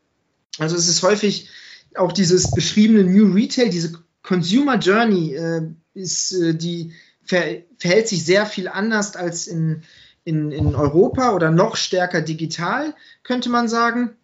Also 0.59 0.77
es 0.77 0.89
ist 0.89 1.03
häufig 1.03 1.51
auch 1.95 2.13
dieses 2.13 2.51
beschriebene 2.51 3.05
New 3.05 3.33
Retail, 3.33 3.69
diese 3.69 3.93
Consumer 4.23 4.79
Journey 4.79 5.35
äh, 5.35 5.63
ist 5.95 6.33
äh, 6.33 6.55
die 6.55 6.93
ver 7.25 7.63
verhält 7.79 8.09
sich 8.09 8.25
sehr 8.25 8.47
viel 8.47 8.69
anders 8.69 9.17
als 9.17 9.47
in, 9.47 9.83
in, 10.25 10.51
in 10.51 10.75
Europa 10.75 11.33
oder 11.33 11.51
noch 11.51 11.77
stärker 11.77 12.23
digital, 12.23 12.95
könnte 13.23 13.51
man 13.51 13.69
sagen 13.69 14.17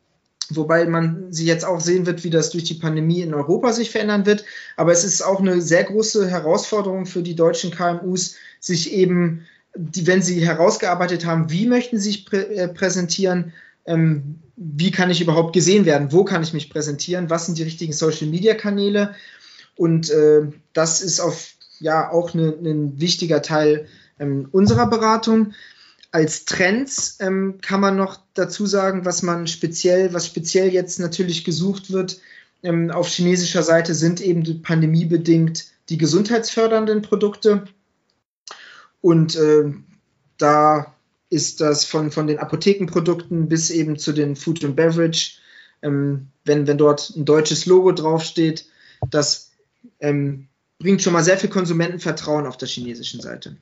wobei 0.57 0.87
man 0.87 1.33
sie 1.33 1.45
jetzt 1.45 1.65
auch 1.65 1.81
sehen 1.81 2.07
wird, 2.07 2.25
wie 2.25 2.31
das 2.31 2.51
durch 2.51 2.65
die 2.65 2.75
Pandemie 2.75 3.21
in 3.21 3.35
Europa 3.35 3.73
sich 3.73 3.91
verändern 3.91 4.27
wird. 4.27 4.45
Aber 4.77 4.93
es 4.93 5.05
ist 5.05 5.23
auch 5.23 5.41
eine 5.41 5.61
sehr 5.61 5.85
große 5.85 6.29
Herausforderung 6.29 7.07
für 7.07 7.23
die 7.23 7.35
deutschen 7.35 7.71
KMUs, 7.71 8.37
sich 8.61 8.93
eben, 8.93 9.47
die, 9.75 10.07
wenn 10.07 10.23
sie 10.23 10.45
herausgearbeitet 10.45 11.25
haben, 11.27 11.51
wie 11.51 11.67
möchten 11.67 11.99
sie 11.99 12.11
sich 12.11 12.27
prä 12.27 12.43
äh, 12.43 12.69
präsentieren, 12.69 13.53
ähm, 13.87 14.37
wie 14.57 14.91
kann 14.91 15.11
ich 15.11 15.21
überhaupt 15.21 15.53
gesehen 15.53 15.87
werden, 15.87 16.13
wo 16.13 16.25
kann 16.25 16.43
ich 16.43 16.53
mich 16.53 16.71
präsentieren, 16.71 17.31
was 17.31 17.47
sind 17.47 17.59
die 17.59 17.65
richtigen 17.65 17.93
Social-Media-Kanäle. 17.93 19.15
Und 19.77 20.11
äh, 20.11 20.43
das 20.73 21.01
ist 21.01 21.21
auf, 21.21 21.55
ja 21.81 22.11
auch 22.11 22.35
ne, 22.35 22.55
ein 22.63 23.01
wichtiger 23.01 23.43
Teil 23.43 23.87
ähm, 24.19 24.49
unserer 24.53 24.89
Beratung 24.89 25.53
als 26.13 26.45
Trends 26.45 27.17
ähm, 27.21 27.59
kann 27.63 27.81
man 27.81 27.97
noch 27.97 28.21
dazu 28.35 28.67
sagen, 28.67 29.05
was 29.05 29.23
man 29.23 29.47
speziell, 29.47 30.13
was 30.13 30.27
speziell 30.27 30.73
jetzt 30.73 31.01
natürlich 31.01 31.43
gesucht 31.43 31.91
wird 31.91 32.21
ähm, 32.63 32.91
auf 32.91 33.09
chinesischer 33.09 33.63
Seite, 33.63 33.95
sind 33.95 34.21
eben 34.21 34.63
pandemiebedingt 34.63 35.67
die 35.89 35.97
gesundheitsfördernden 35.97 37.03
Produkte. 37.03 37.65
Und 39.01 39.37
äh, 39.37 39.73
da 40.37 40.95
ist 41.31 41.63
das 41.63 41.87
von, 41.87 42.11
von 42.11 42.27
den 42.27 42.39
Apothekenprodukten 42.39 43.49
bis 43.49 43.71
eben 43.71 43.99
zu 43.99 44.13
den 44.13 44.37
Food 44.37 44.63
and 44.65 44.77
Beverage, 44.77 45.39
ähm, 45.81 46.29
wenn, 46.45 46.67
wenn 46.67 46.79
dort 46.79 47.11
ein 47.17 47.25
deutsches 47.25 47.65
Logo 47.65 47.91
draufsteht, 47.91 48.67
das 49.11 49.51
ähm, 49.99 50.49
bringt 50.79 51.01
schon 51.01 51.15
mal 51.15 51.25
sehr 51.25 51.39
viel 51.39 51.49
Konsumentenvertrauen 51.49 52.47
auf 52.47 52.59
der 52.59 52.69
chinesischen 52.69 53.21
Seite. 53.21 53.57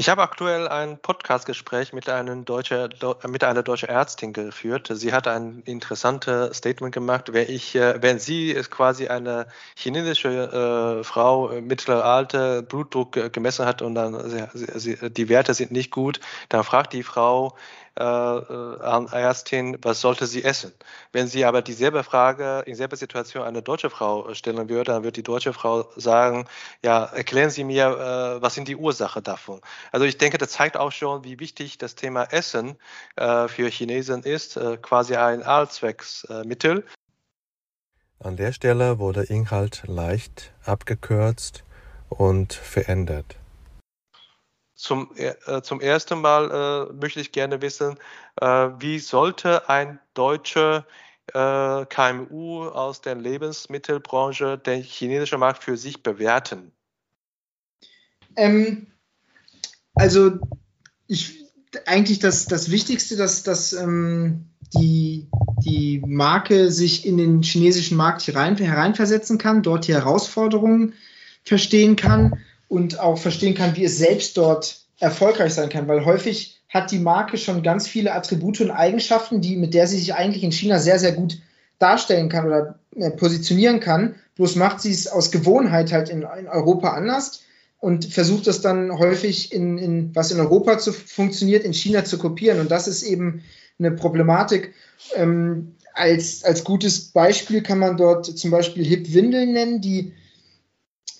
Ich 0.00 0.08
habe 0.08 0.22
aktuell 0.22 0.66
ein 0.66 0.96
Podcastgespräch 0.96 1.92
mit, 1.92 2.06
mit 2.06 3.44
einer 3.44 3.62
deutschen 3.62 3.88
Ärztin 3.90 4.32
geführt. 4.32 4.88
Sie 4.90 5.12
hat 5.12 5.28
ein 5.28 5.62
interessantes 5.66 6.56
Statement 6.56 6.94
gemacht. 6.94 7.34
Wenn, 7.34 7.50
ich, 7.50 7.74
äh, 7.74 8.00
wenn 8.00 8.18
sie 8.18 8.54
quasi 8.70 9.08
eine 9.08 9.46
chinesische 9.76 11.00
äh, 11.00 11.04
Frau 11.04 11.50
äh, 11.50 11.60
mittlerer 11.60 12.06
Alter 12.06 12.62
Blutdruck 12.62 13.30
gemessen 13.30 13.66
hat 13.66 13.82
und 13.82 13.94
dann 13.94 14.30
sie, 14.30 14.46
sie, 14.74 15.10
die 15.10 15.28
Werte 15.28 15.52
sind 15.52 15.70
nicht 15.70 15.90
gut, 15.90 16.18
dann 16.48 16.64
fragt 16.64 16.94
die 16.94 17.02
Frau, 17.02 17.54
äh, 17.96 18.02
an 18.02 19.08
Ärztin, 19.12 19.78
was 19.82 20.00
sollte 20.00 20.26
sie 20.26 20.44
essen? 20.44 20.72
Wenn 21.12 21.26
sie 21.26 21.44
aber 21.44 21.62
dieselbe 21.62 22.04
Frage 22.04 22.62
in 22.66 22.74
selber 22.74 22.96
Situation 22.96 23.42
eine 23.44 23.62
deutsche 23.62 23.90
Frau 23.90 24.32
stellen 24.34 24.68
würde, 24.68 24.92
dann 24.92 25.02
würde 25.02 25.12
die 25.12 25.22
deutsche 25.22 25.52
Frau 25.52 25.88
sagen, 25.96 26.46
ja, 26.82 27.04
erklären 27.04 27.50
Sie 27.50 27.64
mir, 27.64 27.86
äh, 27.86 28.42
was 28.42 28.54
sind 28.54 28.68
die 28.68 28.76
Ursachen 28.76 29.22
davon? 29.22 29.60
Also 29.92 30.06
ich 30.06 30.18
denke, 30.18 30.38
das 30.38 30.50
zeigt 30.50 30.76
auch 30.76 30.92
schon, 30.92 31.24
wie 31.24 31.40
wichtig 31.40 31.78
das 31.78 31.94
Thema 31.94 32.24
Essen 32.24 32.76
äh, 33.16 33.48
für 33.48 33.68
Chinesen 33.68 34.22
ist, 34.22 34.56
äh, 34.56 34.76
quasi 34.76 35.16
ein 35.16 35.42
Allzwecksmittel. 35.42 36.84
An 38.18 38.36
der 38.36 38.52
Stelle 38.52 38.98
wurde 38.98 39.22
Inhalt 39.22 39.82
leicht 39.86 40.52
abgekürzt 40.64 41.64
und 42.10 42.52
verändert. 42.52 43.39
Zum, 44.80 45.10
äh, 45.14 45.60
zum 45.60 45.82
ersten 45.82 46.22
Mal 46.22 46.88
äh, 46.88 46.92
möchte 46.94 47.20
ich 47.20 47.32
gerne 47.32 47.60
wissen, 47.60 47.98
äh, 48.40 48.46
wie 48.46 48.98
sollte 48.98 49.68
ein 49.68 50.00
deutscher 50.14 50.86
äh, 51.34 51.84
KMU 51.84 52.64
aus 52.64 53.02
der 53.02 53.14
Lebensmittelbranche 53.14 54.56
den 54.56 54.82
chinesischen 54.82 55.38
Markt 55.38 55.62
für 55.62 55.76
sich 55.76 56.02
bewerten? 56.02 56.72
Ähm, 58.36 58.86
also 59.96 60.38
ich 61.08 61.44
eigentlich 61.84 62.20
das, 62.20 62.46
das 62.46 62.70
Wichtigste, 62.70 63.16
dass, 63.16 63.42
dass 63.42 63.74
ähm, 63.74 64.46
die, 64.74 65.28
die 65.62 66.02
Marke 66.06 66.70
sich 66.70 67.04
in 67.04 67.18
den 67.18 67.42
chinesischen 67.42 67.98
Markt 67.98 68.26
herein, 68.26 68.56
hereinversetzen 68.56 69.36
kann, 69.36 69.62
dort 69.62 69.86
die 69.86 69.92
Herausforderungen 69.92 70.94
verstehen 71.44 71.96
kann 71.96 72.40
und 72.70 73.00
auch 73.00 73.18
verstehen 73.18 73.54
kann, 73.54 73.74
wie 73.74 73.84
es 73.84 73.98
selbst 73.98 74.36
dort 74.36 74.78
erfolgreich 75.00 75.52
sein 75.52 75.68
kann, 75.68 75.88
weil 75.88 76.04
häufig 76.04 76.60
hat 76.68 76.92
die 76.92 77.00
Marke 77.00 77.36
schon 77.36 77.64
ganz 77.64 77.88
viele 77.88 78.14
Attribute 78.14 78.60
und 78.60 78.70
Eigenschaften, 78.70 79.40
die, 79.40 79.56
mit 79.56 79.74
der 79.74 79.88
sie 79.88 79.98
sich 79.98 80.14
eigentlich 80.14 80.44
in 80.44 80.52
China 80.52 80.78
sehr, 80.78 81.00
sehr 81.00 81.10
gut 81.10 81.38
darstellen 81.80 82.28
kann 82.28 82.46
oder 82.46 82.78
äh, 82.94 83.10
positionieren 83.10 83.80
kann. 83.80 84.14
Bloß 84.36 84.54
macht 84.54 84.80
sie 84.80 84.92
es 84.92 85.08
aus 85.08 85.32
Gewohnheit 85.32 85.90
halt 85.90 86.10
in, 86.10 86.22
in 86.22 86.46
Europa 86.46 86.90
anders 86.90 87.42
und 87.80 88.04
versucht 88.04 88.46
das 88.46 88.60
dann 88.60 88.96
häufig 88.96 89.52
in, 89.52 89.76
in, 89.76 90.14
was 90.14 90.30
in 90.30 90.38
Europa 90.38 90.78
zu, 90.78 90.92
funktioniert, 90.92 91.64
in 91.64 91.74
China 91.74 92.04
zu 92.04 92.18
kopieren. 92.18 92.60
Und 92.60 92.70
das 92.70 92.86
ist 92.86 93.02
eben 93.02 93.42
eine 93.80 93.90
Problematik. 93.90 94.74
Ähm, 95.16 95.74
als, 95.92 96.44
als 96.44 96.62
gutes 96.62 97.06
Beispiel 97.06 97.62
kann 97.62 97.80
man 97.80 97.96
dort 97.96 98.26
zum 98.26 98.52
Beispiel 98.52 98.84
Hip 98.84 99.12
Windeln 99.12 99.52
nennen, 99.52 99.80
die 99.80 100.12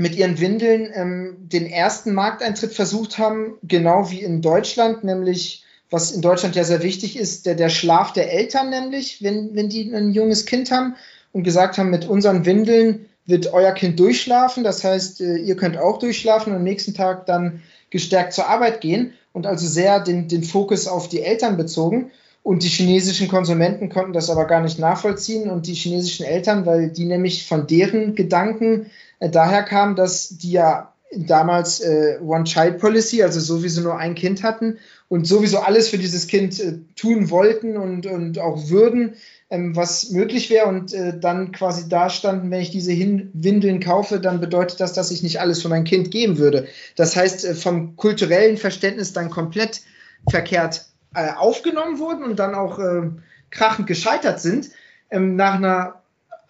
mit 0.01 0.17
ihren 0.17 0.41
Windeln 0.41 0.91
ähm, 0.95 1.37
den 1.41 1.67
ersten 1.67 2.15
Markteintritt 2.15 2.73
versucht 2.73 3.19
haben, 3.19 3.59
genau 3.63 4.11
wie 4.11 4.23
in 4.23 4.41
Deutschland, 4.41 5.05
nämlich 5.05 5.63
was 5.91 6.13
in 6.13 6.23
Deutschland 6.23 6.57
ja 6.57 6.65
sehr 6.65 6.83
wichtig 6.83 7.19
ist, 7.19 7.45
der, 7.45 7.55
der 7.55 7.69
Schlaf 7.69 8.15
der 8.15 8.33
Eltern 8.33 8.71
nämlich, 8.71 9.23
wenn, 9.23 9.55
wenn 9.55 9.69
die 9.69 9.93
ein 9.93 10.13
junges 10.13 10.47
Kind 10.47 10.71
haben 10.71 10.95
und 11.33 11.43
gesagt 11.43 11.77
haben, 11.77 11.91
mit 11.91 12.09
unseren 12.09 12.47
Windeln 12.47 13.11
wird 13.27 13.53
euer 13.53 13.73
Kind 13.73 14.01
durchschlafen, 14.01 14.65
das 14.65 14.83
heißt, 14.85 15.21
äh, 15.21 15.37
ihr 15.37 15.57
könnt 15.57 15.77
auch 15.77 15.99
durchschlafen 15.99 16.55
und 16.55 16.61
am 16.61 16.65
nächsten 16.65 16.95
Tag 16.95 17.27
dann 17.27 17.61
gestärkt 17.91 18.33
zur 18.33 18.49
Arbeit 18.49 18.81
gehen 18.81 19.13
und 19.35 19.47
also 19.47 19.67
sehr 19.67 20.01
den, 20.01 20.29
den 20.29 20.45
Fokus 20.45 20.87
auf 20.89 21.11
die 21.11 21.21
Eltern 21.21 21.59
bezogen. 21.59 22.11
Und 22.43 22.63
die 22.63 22.69
chinesischen 22.69 23.29
Konsumenten 23.29 23.91
konnten 23.91 24.15
das 24.15 24.31
aber 24.31 24.47
gar 24.47 24.63
nicht 24.63 24.79
nachvollziehen 24.79 25.51
und 25.51 25.67
die 25.67 25.75
chinesischen 25.75 26.25
Eltern, 26.25 26.65
weil 26.65 26.89
die 26.89 27.05
nämlich 27.05 27.47
von 27.47 27.67
deren 27.67 28.15
Gedanken 28.15 28.87
daher 29.21 29.63
kam, 29.63 29.97
dass 29.97 30.29
die 30.31 30.53
ja 30.53 30.93
damals 31.13 31.81
äh, 31.81 32.19
One-Child-Policy, 32.21 33.23
also 33.23 33.41
sowieso 33.41 33.81
nur 33.83 33.99
ein 33.99 34.15
Kind 34.15 34.43
hatten 34.43 34.79
und 35.09 35.27
sowieso 35.27 35.59
alles 35.59 35.89
für 35.89 35.99
dieses 35.99 36.29
Kind 36.29 36.61
äh, 36.61 36.79
tun 36.95 37.31
wollten 37.31 37.77
und, 37.77 38.07
und 38.07 38.39
auch 38.39 38.69
würden, 38.69 39.15
ähm, 39.51 39.75
was 39.75 40.11
möglich 40.11 40.51
wäre 40.51 40.67
und 40.67 40.95
äh, 40.95 41.19
dann 41.19 41.51
quasi 41.51 41.89
da 41.89 42.11
standen, 42.11 42.51
wenn 42.51 42.61
ich 42.61 42.71
diese 42.71 42.93
Hin 42.93 43.31
Windeln 43.33 43.81
kaufe, 43.81 44.21
dann 44.21 44.41
bedeutet 44.41 44.79
das, 44.79 44.93
dass 44.93 45.11
ich 45.11 45.23
nicht 45.23 45.41
alles 45.41 45.63
für 45.63 45.69
mein 45.69 45.85
Kind 45.85 46.13
geben 46.13 46.39
würde. 46.39 46.69
Das 46.95 47.17
heißt, 47.17 47.45
äh, 47.45 47.55
vom 47.55 47.97
kulturellen 47.97 48.57
Verständnis 48.57 49.13
dann 49.13 49.31
komplett 49.31 49.81
verkehrt 50.29 50.87
äh, 51.15 51.33
aufgenommen 51.33 51.99
wurden 51.99 52.23
und 52.23 52.39
dann 52.39 52.55
auch 52.55 52.79
äh, 52.79 53.11
krachend 53.51 53.89
gescheitert 53.89 54.41
sind. 54.41 54.71
Ähm, 55.11 55.35
nach 55.35 55.55
einer 55.55 56.00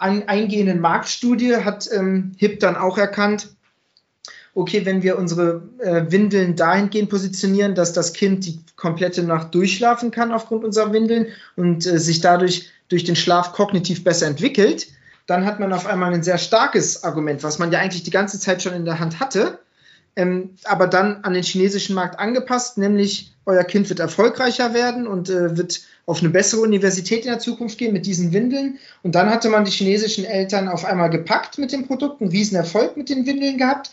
an, 0.01 0.25
eingehenden 0.29 0.81
Marktstudie 0.81 1.57
hat 1.57 1.89
ähm, 1.93 2.33
HIP 2.37 2.61
dann 2.61 2.77
auch 2.77 2.99
erkannt, 2.99 3.49
okay, 4.55 4.85
wenn 4.85 5.03
wir 5.03 5.19
unsere 5.19 5.63
äh, 5.79 6.11
Windeln 6.11 6.57
dahingehend 6.57 7.11
positionieren, 7.11 7.75
dass 7.75 7.93
das 7.93 8.13
Kind 8.13 8.47
die 8.47 8.61
komplette 8.77 9.23
Nacht 9.23 9.55
durchschlafen 9.55 10.11
kann 10.11 10.33
aufgrund 10.33 10.65
unserer 10.65 10.93
Windeln 10.93 11.27
und 11.57 11.87
äh, 11.87 11.99
sich 11.99 12.21
dadurch 12.21 12.71
durch 12.89 13.05
den 13.05 13.17
Schlaf 13.17 13.53
kognitiv 13.53 14.03
besser 14.03 14.27
entwickelt, 14.27 14.89
dann 15.27 15.45
hat 15.45 15.61
man 15.61 15.73
auf 15.73 15.87
einmal 15.87 16.13
ein 16.13 16.25
sehr 16.25 16.39
starkes 16.39 17.05
Argument, 17.05 17.45
was 17.45 17.59
man 17.59 17.71
ja 17.71 17.79
eigentlich 17.79 18.03
die 18.03 18.11
ganze 18.11 18.41
Zeit 18.41 18.63
schon 18.63 18.73
in 18.73 18.85
der 18.85 18.99
Hand 18.99 19.21
hatte, 19.21 19.61
ähm, 20.17 20.57
aber 20.65 20.87
dann 20.87 21.25
an 21.25 21.35
den 21.35 21.43
chinesischen 21.43 21.95
Markt 21.95 22.19
angepasst, 22.19 22.79
nämlich 22.79 23.33
euer 23.47 23.65
Kind 23.65 23.89
wird 23.89 24.01
erfolgreicher 24.01 24.75
werden 24.75 25.07
und 25.07 25.31
äh, 25.31 25.57
wird 25.57 25.81
auf 26.07 26.21
eine 26.21 26.31
bessere 26.31 26.63
Universität 26.63 27.25
in 27.25 27.31
der 27.31 27.39
Zukunft 27.39 27.79
gehen 27.79 27.93
mit 27.93 28.07
diesen 28.07 28.33
Windeln. 28.33 28.79
Und 29.03 29.15
dann 29.15 29.31
hatte 29.31 29.49
man 29.49 29.65
die 29.65 29.71
chinesischen 29.71 30.25
Eltern 30.25 30.69
auf 30.69 30.85
einmal 30.85 31.11
gepackt 31.11 31.59
mit 31.59 31.73
dem 31.73 31.87
Produkt, 31.87 32.21
einen 32.21 32.31
riesen 32.31 32.57
Erfolg 32.57 32.97
mit 32.97 33.09
den 33.09 33.27
Windeln 33.27 33.59
gehabt. 33.59 33.91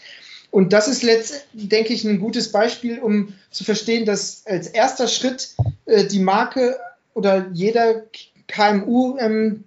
Und 0.50 0.74
das 0.74 0.88
ist 0.88 1.04
letztendlich, 1.04 1.70
denke 1.70 1.94
ich, 1.94 2.04
ein 2.04 2.20
gutes 2.20 2.52
Beispiel, 2.52 3.00
um 3.00 3.34
zu 3.52 3.64
verstehen, 3.64 4.06
dass 4.06 4.44
als 4.46 4.68
erster 4.68 5.08
Schritt 5.08 5.56
äh, 5.86 6.06
die 6.06 6.20
Marke 6.20 6.78
oder 7.14 7.48
jeder 7.54 8.04
KMU 8.48 9.18
ähm, 9.20 9.64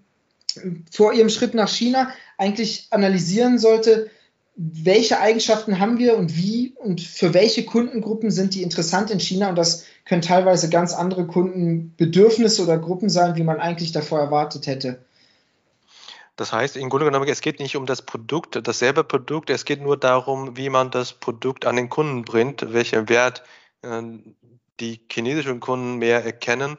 vor 0.91 1.13
ihrem 1.13 1.29
Schritt 1.29 1.55
nach 1.55 1.69
China 1.69 2.13
eigentlich 2.39 2.89
analysieren 2.91 3.59
sollte, 3.59 4.11
welche 4.63 5.19
Eigenschaften 5.21 5.79
haben 5.79 5.99
wir 5.99 6.19
und 6.19 6.37
wie 6.37 6.75
und 6.77 7.01
für 7.01 7.33
welche 7.33 7.65
Kundengruppen 7.65 8.31
sind 8.31 8.55
die 8.55 8.63
interessant 8.63 9.11
in 9.11 9.19
China 9.19 9.49
und 9.49 9.57
das 9.57 9.87
können 10.05 10.21
teilweise 10.21 10.69
ganz 10.69 10.93
andere 10.93 11.27
Kundenbedürfnisse 11.27 12.63
oder 12.63 12.77
Gruppen 12.77 13.09
sein, 13.09 13.37
wie 13.37 13.43
man 13.43 13.59
eigentlich 13.59 13.93
davor 13.93 14.21
erwartet 14.21 14.67
hätte. 14.67 15.03
Das 16.37 16.53
heißt, 16.53 16.77
im 16.77 16.91
Grunde 16.91 17.07
genommen, 17.07 17.29
es 17.29 17.41
geht 17.41 17.59
nicht 17.59 17.77
um 17.77 17.87
das 17.87 18.03
Produkt, 18.03 18.59
dasselbe 18.63 19.03
Produkt, 19.03 19.49
es 19.49 19.65
geht 19.65 19.81
nur 19.81 19.97
darum, 19.97 20.59
wie 20.59 20.69
man 20.69 20.91
das 20.91 21.15
Produkt 21.15 21.65
an 21.65 21.77
den 21.77 21.89
Kunden 21.89 22.23
bringt, 22.23 22.73
welchen 22.75 23.09
Wert 23.09 23.43
äh, 23.81 24.03
die 24.79 25.01
chinesischen 25.11 25.61
Kunden 25.61 25.97
mehr 25.97 26.23
erkennen 26.23 26.77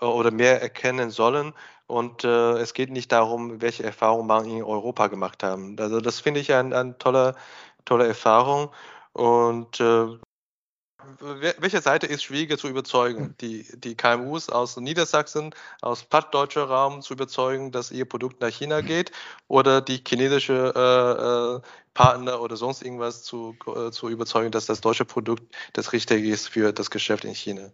oder 0.00 0.30
mehr 0.30 0.62
erkennen 0.62 1.10
sollen 1.10 1.54
und 1.88 2.22
äh, 2.22 2.58
es 2.58 2.74
geht 2.74 2.90
nicht 2.90 3.12
darum, 3.12 3.62
welche 3.62 3.82
Erfahrungen 3.82 4.26
man 4.26 4.44
in 4.44 4.62
Europa 4.62 5.06
gemacht 5.08 5.42
haben. 5.42 5.76
Also 5.80 6.00
das 6.00 6.20
finde 6.20 6.40
ich 6.40 6.52
eine 6.52 6.76
ein 6.76 6.98
tolle, 6.98 7.34
tolle 7.86 8.06
Erfahrung. 8.06 8.70
Und 9.14 9.80
äh, 9.80 10.06
welche 11.58 11.80
Seite 11.80 12.06
ist 12.06 12.24
schwieriger 12.24 12.58
zu 12.58 12.68
überzeugen? 12.68 13.34
Die, 13.40 13.66
die 13.74 13.96
KMUs 13.96 14.50
aus 14.50 14.76
Niedersachsen, 14.76 15.54
aus 15.80 16.04
plattdeutscher 16.04 16.64
Raum 16.64 17.00
zu 17.00 17.14
überzeugen, 17.14 17.72
dass 17.72 17.90
ihr 17.90 18.04
Produkt 18.04 18.42
nach 18.42 18.50
China 18.50 18.82
geht 18.82 19.12
oder 19.48 19.80
die 19.80 20.02
chinesische 20.06 20.72
äh, 20.76 21.56
äh, 21.56 21.70
Partner 21.94 22.40
oder 22.42 22.56
sonst 22.56 22.82
irgendwas 22.82 23.22
zu, 23.22 23.56
äh, 23.66 23.90
zu 23.90 24.10
überzeugen, 24.10 24.50
dass 24.50 24.66
das 24.66 24.82
deutsche 24.82 25.06
Produkt 25.06 25.42
das 25.72 25.92
Richtige 25.94 26.28
ist 26.28 26.48
für 26.48 26.72
das 26.72 26.90
Geschäft 26.90 27.24
in 27.24 27.34
China? 27.34 27.70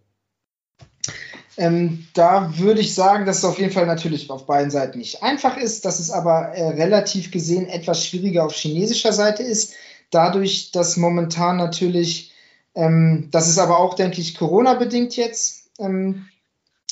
Ähm, 1.57 2.07
da 2.15 2.59
würde 2.59 2.81
ich 2.81 2.95
sagen, 2.95 3.27
dass 3.27 3.39
es 3.39 3.45
auf 3.45 3.59
jeden 3.59 3.73
Fall 3.73 3.87
natürlich 3.87 4.29
auf 4.31 4.47
beiden 4.47 4.71
Seiten 4.71 4.99
nicht 4.99 5.23
einfach 5.23 5.57
ist, 5.57 5.85
dass 5.85 6.01
es 6.01 6.11
aber 6.11 6.49
äh, 6.49 6.71
relativ 6.71 7.31
gesehen 7.31 7.69
etwas 7.69 8.05
schwieriger 8.05 8.45
auf 8.45 8.55
chinesischer 8.55 9.13
Seite 9.13 9.45
ist, 9.45 9.75
dadurch, 10.11 10.73
dass 10.73 10.97
momentan 10.97 11.57
natürlich, 11.57 12.33
ähm, 12.75 13.29
das 13.31 13.49
ist 13.49 13.59
aber 13.59 13.79
auch, 13.79 13.95
denke 13.95 14.21
ich, 14.21 14.37
Corona-bedingt 14.37 15.17
jetzt, 15.17 15.71
ähm, 15.79 16.27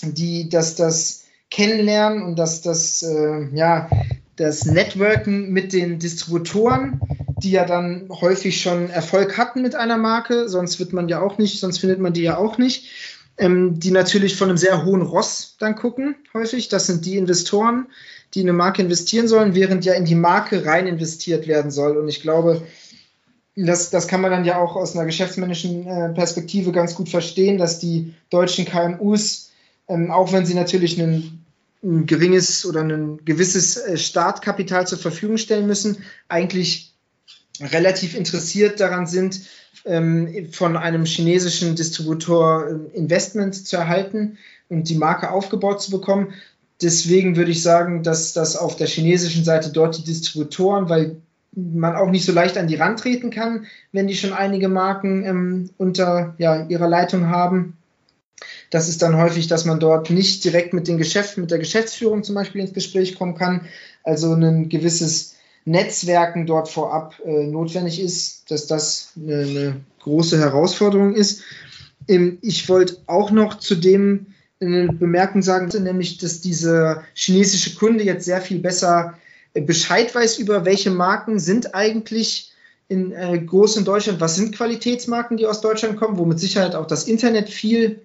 die, 0.03 0.49
dass 0.49 0.77
das 0.77 1.25
Kennenlernen 1.51 2.23
und 2.23 2.39
dass 2.39 2.63
das, 2.63 3.03
äh, 3.03 3.49
ja, 3.55 3.91
das 4.37 4.65
Networken 4.65 5.51
mit 5.51 5.73
den 5.73 5.99
Distributoren, 5.99 7.01
die 7.43 7.51
ja 7.51 7.65
dann 7.65 8.09
häufig 8.09 8.63
schon 8.63 8.91
Erfolg 8.91 9.37
hatten 9.37 9.61
mit 9.61 9.75
einer 9.75 9.99
Marke, 9.99 10.49
sonst 10.49 10.79
wird 10.79 10.93
man 10.93 11.09
ja 11.09 11.21
auch 11.21 11.39
nicht, 11.39 11.61
sonst 11.61 11.79
findet 11.79 11.99
man 11.99 12.13
die 12.13 12.23
ja 12.23 12.39
auch 12.39 12.59
nicht 12.59 12.87
ähm, 13.39 13.79
die 13.79 13.91
natürlich 13.91 14.37
von 14.37 14.49
einem 14.49 14.59
sehr 14.59 14.85
hohen 14.85 15.03
Ross 15.03 15.57
dann 15.59 15.75
gucken, 15.75 16.17
häufig. 16.35 16.69
Das 16.69 16.87
sind 16.87 17.05
die 17.05 17.17
Investoren, 17.17 17.87
die 18.35 18.41
in 18.41 18.49
eine 18.49 18.57
Marke 18.57 18.83
investieren 18.83 19.29
sollen, 19.29 19.55
während 19.55 19.85
ja 19.85 19.95
in 19.95 20.05
die 20.05 20.15
Marke 20.15 20.65
rein 20.65 20.87
investiert 20.87 21.47
werden 21.47 21.71
soll. 21.71 21.97
Und 21.97 22.09
ich 22.09 22.21
glaube, 22.21 22.63
das, 23.57 23.91
das 23.91 24.09
kann 24.09 24.21
man 24.21 24.31
dann 24.31 24.45
ja 24.45 24.59
auch 24.59 24.77
aus 24.77 24.97
einer 24.97 25.05
geschäftsmännischen 25.05 25.87
äh, 25.87 26.09
Perspektive 26.11 26.73
ganz 26.73 26.95
gut 26.95 27.09
verstehen, 27.09 27.59
dass 27.59 27.79
die 27.79 28.15
deutschen 28.31 28.65
KMUs, 28.65 29.51
ähm, 29.89 30.11
auch 30.11 30.33
wenn 30.33 30.47
sie 30.47 30.55
natürlich 30.55 31.01
ein, 31.01 31.45
ein 31.83 32.07
geringes 32.07 32.65
oder 32.65 32.81
ein 32.81 33.25
gewisses 33.25 33.77
äh, 33.77 33.97
Startkapital 33.97 34.87
zur 34.87 34.99
Verfügung 34.99 35.37
stellen 35.37 35.67
müssen, 35.67 35.99
eigentlich 36.29 36.92
relativ 37.61 38.17
interessiert 38.17 38.81
daran 38.81 39.07
sind, 39.07 39.41
ähm, 39.85 40.49
von 40.53 40.77
einem 40.77 41.05
chinesischen 41.05 41.75
Distributor 41.75 42.67
äh, 42.67 42.97
Investment 42.97 43.55
zu 43.55 43.77
erhalten 43.77 44.39
und 44.69 44.89
die 44.89 44.97
Marke 44.97 45.31
aufgebaut 45.31 45.83
zu 45.83 45.91
bekommen. 45.91 46.35
Deswegen 46.81 47.37
würde 47.37 47.51
ich 47.51 47.63
sagen, 47.63 48.03
dass 48.03 48.33
das 48.33 48.57
auf 48.57 48.77
der 48.77 48.87
chinesischen 48.87 49.45
Seite 49.45 49.71
dort 49.71 49.99
die 49.99 50.05
Distributoren, 50.05 50.89
weil 50.89 51.17
man 51.55 51.97
auch 51.97 52.11
nicht 52.11 52.25
so 52.25 52.33
leicht 52.33 52.57
an 52.57 52.67
die 52.67 52.77
Rand 52.77 53.01
treten 53.01 53.31
kann, 53.31 53.67
wenn 53.93 54.09
die 54.09 54.17
schon 54.17 54.33
einige 54.33 54.69
Marken 54.69 55.25
ähm, 55.25 55.71
unter 55.77 56.35
ja, 56.39 56.67
ihrer 56.67 56.89
Leitung 56.89 57.29
haben. 57.29 57.77
Das 58.71 58.89
ist 58.89 59.03
dann 59.03 59.19
häufig, 59.19 59.49
dass 59.49 59.67
man 59.67 59.79
dort 59.79 60.11
nicht 60.11 60.45
direkt 60.45 60.73
mit, 60.73 60.89
den 60.89 60.97
Geschäft, 60.97 61.37
mit 61.37 61.51
der 61.51 61.59
Geschäftsführung 61.59 62.25
zum 62.25 62.35
Beispiel 62.35 62.63
ins 62.63 62.73
Gespräch 62.73 63.17
kommen 63.17 63.35
kann. 63.35 63.67
Also 64.03 64.33
ein 64.33 64.69
gewisses 64.71 65.37
Netzwerken 65.65 66.47
dort 66.47 66.69
vorab 66.69 67.15
äh, 67.25 67.47
notwendig 67.47 68.01
ist, 68.01 68.51
dass 68.51 68.67
das 68.67 69.13
eine, 69.17 69.43
eine 69.43 69.81
große 70.01 70.39
Herausforderung 70.39 71.15
ist. 71.15 71.43
Ähm, 72.09 72.39
ich 72.43 72.69
wollte 72.69 72.99
auch 73.07 73.31
noch 73.31 73.59
zu 73.59 73.77
dem 73.77 74.27
eine 74.61 74.93
Bemerkung 74.93 75.43
sagen, 75.43 75.71
nämlich, 75.83 76.19
dass 76.19 76.41
dieser 76.41 77.03
chinesische 77.15 77.75
Kunde 77.75 78.05
jetzt 78.05 78.25
sehr 78.25 78.41
viel 78.41 78.59
besser 78.59 79.19
äh, 79.55 79.61
Bescheid 79.61 80.15
weiß 80.15 80.39
über 80.39 80.65
welche 80.65 80.91
Marken 80.91 81.39
sind 81.39 81.75
eigentlich 81.75 82.53
in, 82.89 83.13
äh, 83.13 83.39
groß 83.39 83.79
in 83.79 83.85
Deutschland, 83.85 84.21
was 84.21 84.37
sind 84.37 84.55
Qualitätsmarken, 84.55 85.37
die 85.37 85.47
aus 85.47 85.61
Deutschland 85.61 85.97
kommen, 85.97 86.19
wo 86.19 86.25
mit 86.25 86.39
Sicherheit 86.41 86.75
auch 86.75 86.87
das 86.87 87.05
Internet 87.05 87.49
viel 87.49 88.03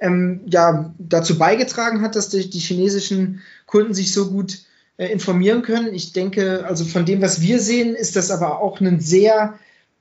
ähm, 0.00 0.40
ja, 0.46 0.92
dazu 0.98 1.38
beigetragen 1.38 2.02
hat, 2.02 2.16
dass 2.16 2.28
die, 2.28 2.48
die 2.48 2.58
chinesischen 2.58 3.40
Kunden 3.66 3.94
sich 3.94 4.12
so 4.12 4.30
gut 4.30 4.54
äh, 4.54 4.69
informieren 5.06 5.62
können. 5.62 5.94
Ich 5.94 6.12
denke, 6.12 6.64
also 6.66 6.84
von 6.84 7.04
dem, 7.04 7.22
was 7.22 7.40
wir 7.40 7.60
sehen, 7.60 7.94
ist 7.94 8.16
das 8.16 8.30
aber 8.30 8.60
auch 8.60 8.80
ein 8.80 9.00
sehr, 9.00 9.54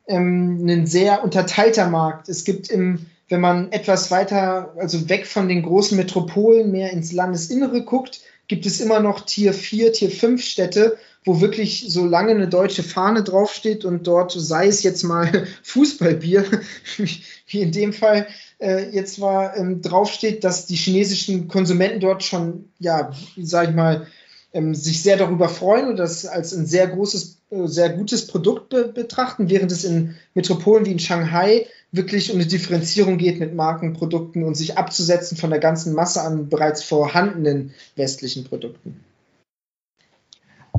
ähm, 0.08 0.66
ein 0.68 0.88
sehr 0.88 1.24
unterteilter 1.24 1.90
Markt. 1.90 2.30
Es 2.30 2.44
gibt 2.44 2.70
im 2.70 3.06
wenn 3.30 3.42
man 3.42 3.72
etwas 3.72 4.12
weiter, 4.12 4.74
also 4.78 5.08
weg 5.08 5.28
von 5.28 5.48
den 5.48 5.62
großen 5.62 5.96
Metropolen, 5.96 6.72
mehr 6.72 6.92
ins 6.92 7.12
Landesinnere 7.12 7.84
guckt, 7.84 8.22
gibt 8.48 8.66
es 8.66 8.82
immer 8.82 9.00
noch 9.00 9.22
Tier 9.22 9.54
4, 9.54 9.94
Tier 9.94 10.10
5 10.10 10.44
Städte, 10.44 10.98
wo 11.24 11.40
wirklich 11.40 11.86
so 11.90 12.06
lange 12.06 12.32
eine 12.32 12.48
deutsche 12.48 12.82
Fahne 12.82 13.24
draufsteht 13.24 13.86
und 13.86 14.08
dort, 14.08 14.32
sei 14.32 14.68
es 14.68 14.82
jetzt 14.82 15.04
mal 15.04 15.48
Fußballbier, 15.64 16.46
wie 17.48 17.62
in 17.62 17.72
dem 17.72 17.94
Fall 17.94 18.28
äh, 18.60 18.90
jetzt 18.90 19.22
war, 19.22 19.56
ähm, 19.56 19.82
draufsteht, 19.82 20.44
dass 20.44 20.66
die 20.66 20.76
chinesischen 20.76 21.48
Konsumenten 21.48 22.00
dort 22.00 22.24
schon, 22.24 22.70
ja, 22.80 23.12
sag 23.38 23.70
ich 23.70 23.76
mal, 23.76 24.08
ähm, 24.54 24.74
sich 24.74 25.04
sehr 25.04 25.18
darüber 25.18 25.50
freuen 25.50 25.88
und 25.88 25.98
das 25.98 26.26
als 26.26 26.54
ein 26.54 26.66
sehr 26.66 26.88
großes, 26.88 27.38
äh, 27.52 27.68
sehr 27.68 27.90
gutes 27.90 28.28
Produkt 28.28 28.70
be 28.70 28.88
betrachten, 28.88 29.50
während 29.50 29.72
es 29.72 29.84
in 29.84 30.16
Metropolen 30.34 30.86
wie 30.86 30.92
in 30.92 31.00
Shanghai 31.00 31.68
wirklich 31.92 32.32
um 32.32 32.38
eine 32.38 32.48
Differenzierung 32.48 33.18
geht 33.18 33.40
mit 33.40 33.54
Markenprodukten 33.56 34.44
und 34.44 34.56
sich 34.56 34.78
abzusetzen 34.78 35.38
von 35.38 35.50
der 35.50 35.60
ganzen 35.60 35.94
Masse 35.94 36.22
an 36.22 36.50
bereits 36.50 36.84
vorhandenen 36.84 37.74
westlichen 37.96 38.44
Produkten. 38.44 39.04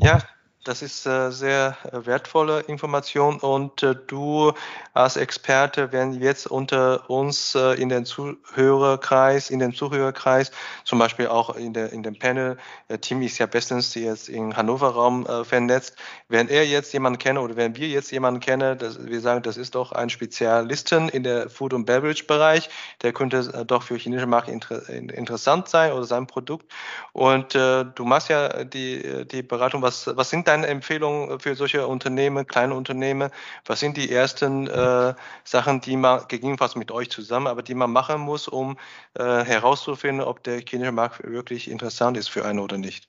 Ja, 0.00 0.22
das 0.64 0.82
ist 0.82 1.06
äh, 1.06 1.30
sehr 1.30 1.76
äh, 1.84 2.04
wertvolle 2.04 2.60
Information 2.60 3.38
und 3.38 3.82
äh, 3.82 3.94
du 4.06 4.52
als 4.92 5.16
Experte, 5.16 5.90
wenn 5.92 6.12
jetzt 6.12 6.46
unter 6.46 7.08
uns 7.08 7.54
in 7.54 7.88
den 7.88 8.04
Zuhörerkreis, 8.04 9.48
in 9.48 9.60
den 9.60 9.72
Zuhörerkreis, 9.72 10.50
zum 10.84 10.98
Beispiel 10.98 11.28
auch 11.28 11.54
in, 11.54 11.72
der, 11.72 11.92
in 11.92 12.02
dem 12.02 12.18
Panel, 12.18 12.58
Team 13.00 13.22
ist 13.22 13.38
ja 13.38 13.46
bestens 13.46 13.94
jetzt 13.94 14.28
im 14.28 14.56
Hannover-Raum 14.56 15.44
vernetzt, 15.44 15.94
wenn 16.28 16.48
er 16.48 16.66
jetzt 16.66 16.92
jemanden 16.92 17.20
kenne 17.20 17.40
oder 17.40 17.54
wenn 17.54 17.76
wir 17.76 17.86
jetzt 17.86 18.10
jemanden 18.10 18.40
kennen, 18.40 18.80
wir 18.80 19.20
sagen, 19.20 19.42
das 19.42 19.56
ist 19.56 19.76
doch 19.76 19.92
ein 19.92 20.10
Spezialisten 20.10 21.08
in 21.08 21.22
der 21.22 21.48
Food- 21.48 21.72
und 21.72 21.84
Beverage-Bereich, 21.84 22.68
der 23.02 23.12
könnte 23.12 23.64
doch 23.64 23.84
für 23.84 23.94
chinesische 23.94 24.26
Marken 24.26 24.50
inter 24.50 24.88
interessant 24.88 25.68
sein 25.68 25.92
oder 25.92 26.04
sein 26.04 26.26
Produkt. 26.26 26.66
Und 27.12 27.54
du 27.54 28.04
machst 28.04 28.28
ja 28.28 28.64
die, 28.64 29.24
die 29.26 29.42
Beratung, 29.42 29.82
was, 29.82 30.10
was 30.16 30.30
sind 30.30 30.48
deine 30.50 30.66
Empfehlungen 30.66 31.40
für 31.40 31.54
solche 31.54 31.86
Unternehmen, 31.86 32.46
kleine 32.46 32.74
Unternehmen? 32.74 33.30
Was 33.64 33.80
sind 33.80 33.96
die 33.96 34.10
ersten 34.10 34.66
äh, 34.66 35.14
Sachen, 35.44 35.80
die 35.80 35.96
man 35.96 36.26
gegebenenfalls 36.28 36.76
mit 36.76 36.90
euch 36.90 37.10
zusammen, 37.10 37.46
aber 37.46 37.62
die 37.62 37.74
man 37.74 37.90
machen 37.90 38.20
muss, 38.20 38.48
um 38.48 38.76
äh, 39.14 39.22
herauszufinden, 39.44 40.26
ob 40.26 40.42
der 40.42 40.60
chinesische 40.60 40.92
Markt 40.92 41.22
wirklich 41.24 41.70
interessant 41.70 42.16
ist 42.16 42.28
für 42.28 42.44
einen 42.44 42.58
oder 42.58 42.78
nicht? 42.78 43.08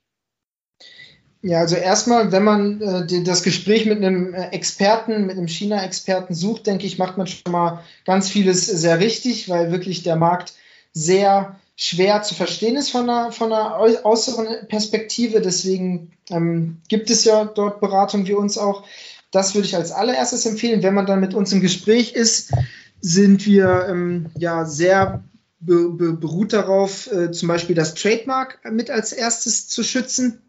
Ja, 1.44 1.60
also 1.60 1.76
erstmal, 1.76 2.32
wenn 2.32 2.44
man 2.44 2.82
äh, 2.82 3.24
das 3.24 3.42
Gespräch 3.42 3.88
mit 3.88 3.98
einem 3.98 4.34
äh, 4.34 4.50
Experten, 4.50 5.26
mit 5.26 5.38
einem 5.38 5.48
China-Experten 5.48 6.36
sucht, 6.36 6.68
denke 6.68 6.86
ich, 6.86 7.00
macht 7.00 7.18
man 7.18 7.26
schon 7.26 7.52
mal 7.52 7.84
ganz 8.06 8.30
vieles 8.30 8.68
sehr 8.68 9.00
richtig, 9.00 9.50
weil 9.50 9.72
wirklich 9.72 10.04
der 10.04 10.18
Markt 10.18 10.54
sehr 10.94 11.60
schwer 11.76 12.22
zu 12.22 12.36
verstehen 12.36 12.76
ist 12.76 12.92
von 12.92 13.10
einer, 13.10 13.32
von 13.32 13.52
einer 13.52 13.80
äußeren 13.80 14.68
Perspektive. 14.68 15.42
Deswegen 15.42 16.12
ähm, 16.30 16.82
gibt 16.88 17.10
es 17.10 17.26
ja 17.26 17.46
dort 17.46 17.82
Beratung 17.82 18.28
wie 18.28 18.34
uns 18.34 18.58
auch. 18.58 18.84
Das 19.32 19.56
würde 19.56 19.68
ich 19.68 19.76
als 19.76 19.92
allererstes 19.92 20.46
empfehlen. 20.46 20.84
Wenn 20.84 20.94
man 20.94 21.06
dann 21.06 21.22
mit 21.22 21.34
uns 21.34 21.52
im 21.54 21.62
Gespräch 21.62 22.14
ist, 22.14 22.52
sind 23.00 23.46
wir 23.46 23.88
ähm, 23.90 24.30
ja 24.38 24.66
sehr 24.66 25.24
be 25.60 25.90
be 25.90 26.14
beruht 26.14 26.54
darauf, 26.54 27.12
äh, 27.12 27.32
zum 27.32 27.48
Beispiel 27.48 27.76
das 27.76 27.94
Trademark 27.94 28.60
mit 28.70 28.90
als 28.90 29.14
erstes 29.14 29.68
zu 29.68 29.84
schützen. 29.84 30.42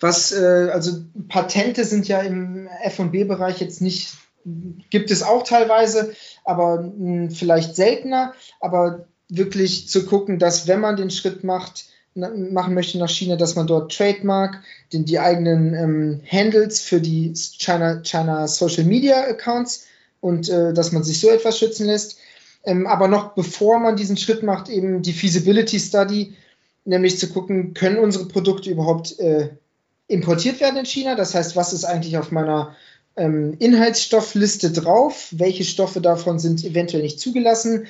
Was, 0.00 0.32
äh, 0.32 0.70
also 0.72 1.04
Patente 1.28 1.84
sind 1.84 2.06
ja 2.06 2.20
im 2.20 2.68
FB-Bereich 2.84 3.60
jetzt 3.60 3.80
nicht, 3.80 4.12
gibt 4.90 5.10
es 5.10 5.22
auch 5.22 5.42
teilweise, 5.42 6.14
aber 6.44 6.82
mh, 6.82 6.90
hm, 6.92 7.30
vielleicht 7.30 7.74
seltener. 7.74 8.34
Aber 8.60 9.06
wirklich 9.28 9.88
zu 9.88 10.06
gucken, 10.06 10.38
dass 10.38 10.66
wenn 10.66 10.80
man 10.80 10.96
den 10.96 11.10
Schritt 11.10 11.44
macht, 11.44 11.86
machen 12.14 12.74
möchte 12.74 12.98
nach 12.98 13.10
China, 13.10 13.36
dass 13.36 13.54
man 13.54 13.66
dort 13.66 13.94
Trademark, 13.94 14.62
den, 14.92 15.04
die 15.04 15.18
eigenen 15.18 15.74
ähm, 15.74 16.20
Handles 16.30 16.80
für 16.80 17.00
die 17.00 17.32
China, 17.34 18.02
China 18.02 18.48
Social 18.48 18.84
Media 18.84 19.22
Accounts 19.22 19.86
und 20.20 20.48
äh, 20.48 20.72
dass 20.72 20.92
man 20.92 21.04
sich 21.04 21.20
so 21.20 21.30
etwas 21.30 21.58
schützen 21.58 21.86
lässt. 21.86 22.18
Ähm, 22.64 22.86
aber 22.86 23.08
noch 23.08 23.34
bevor 23.34 23.78
man 23.78 23.96
diesen 23.96 24.16
Schritt 24.16 24.42
macht, 24.42 24.68
eben 24.68 25.02
die 25.02 25.12
Feasibility 25.12 25.78
Study, 25.78 26.34
nämlich 26.84 27.18
zu 27.18 27.28
gucken, 27.28 27.74
können 27.74 27.98
unsere 27.98 28.26
Produkte 28.26 28.70
überhaupt 28.70 29.18
äh, 29.20 29.50
importiert 30.08 30.60
werden 30.60 30.78
in 30.78 30.86
China? 30.86 31.14
Das 31.14 31.34
heißt, 31.34 31.54
was 31.54 31.72
ist 31.72 31.84
eigentlich 31.84 32.18
auf 32.18 32.32
meiner 32.32 32.74
ähm, 33.16 33.54
Inhaltsstoffliste 33.58 34.72
drauf? 34.72 35.28
Welche 35.30 35.64
Stoffe 35.64 36.00
davon 36.00 36.38
sind 36.38 36.64
eventuell 36.64 37.02
nicht 37.02 37.20
zugelassen? 37.20 37.86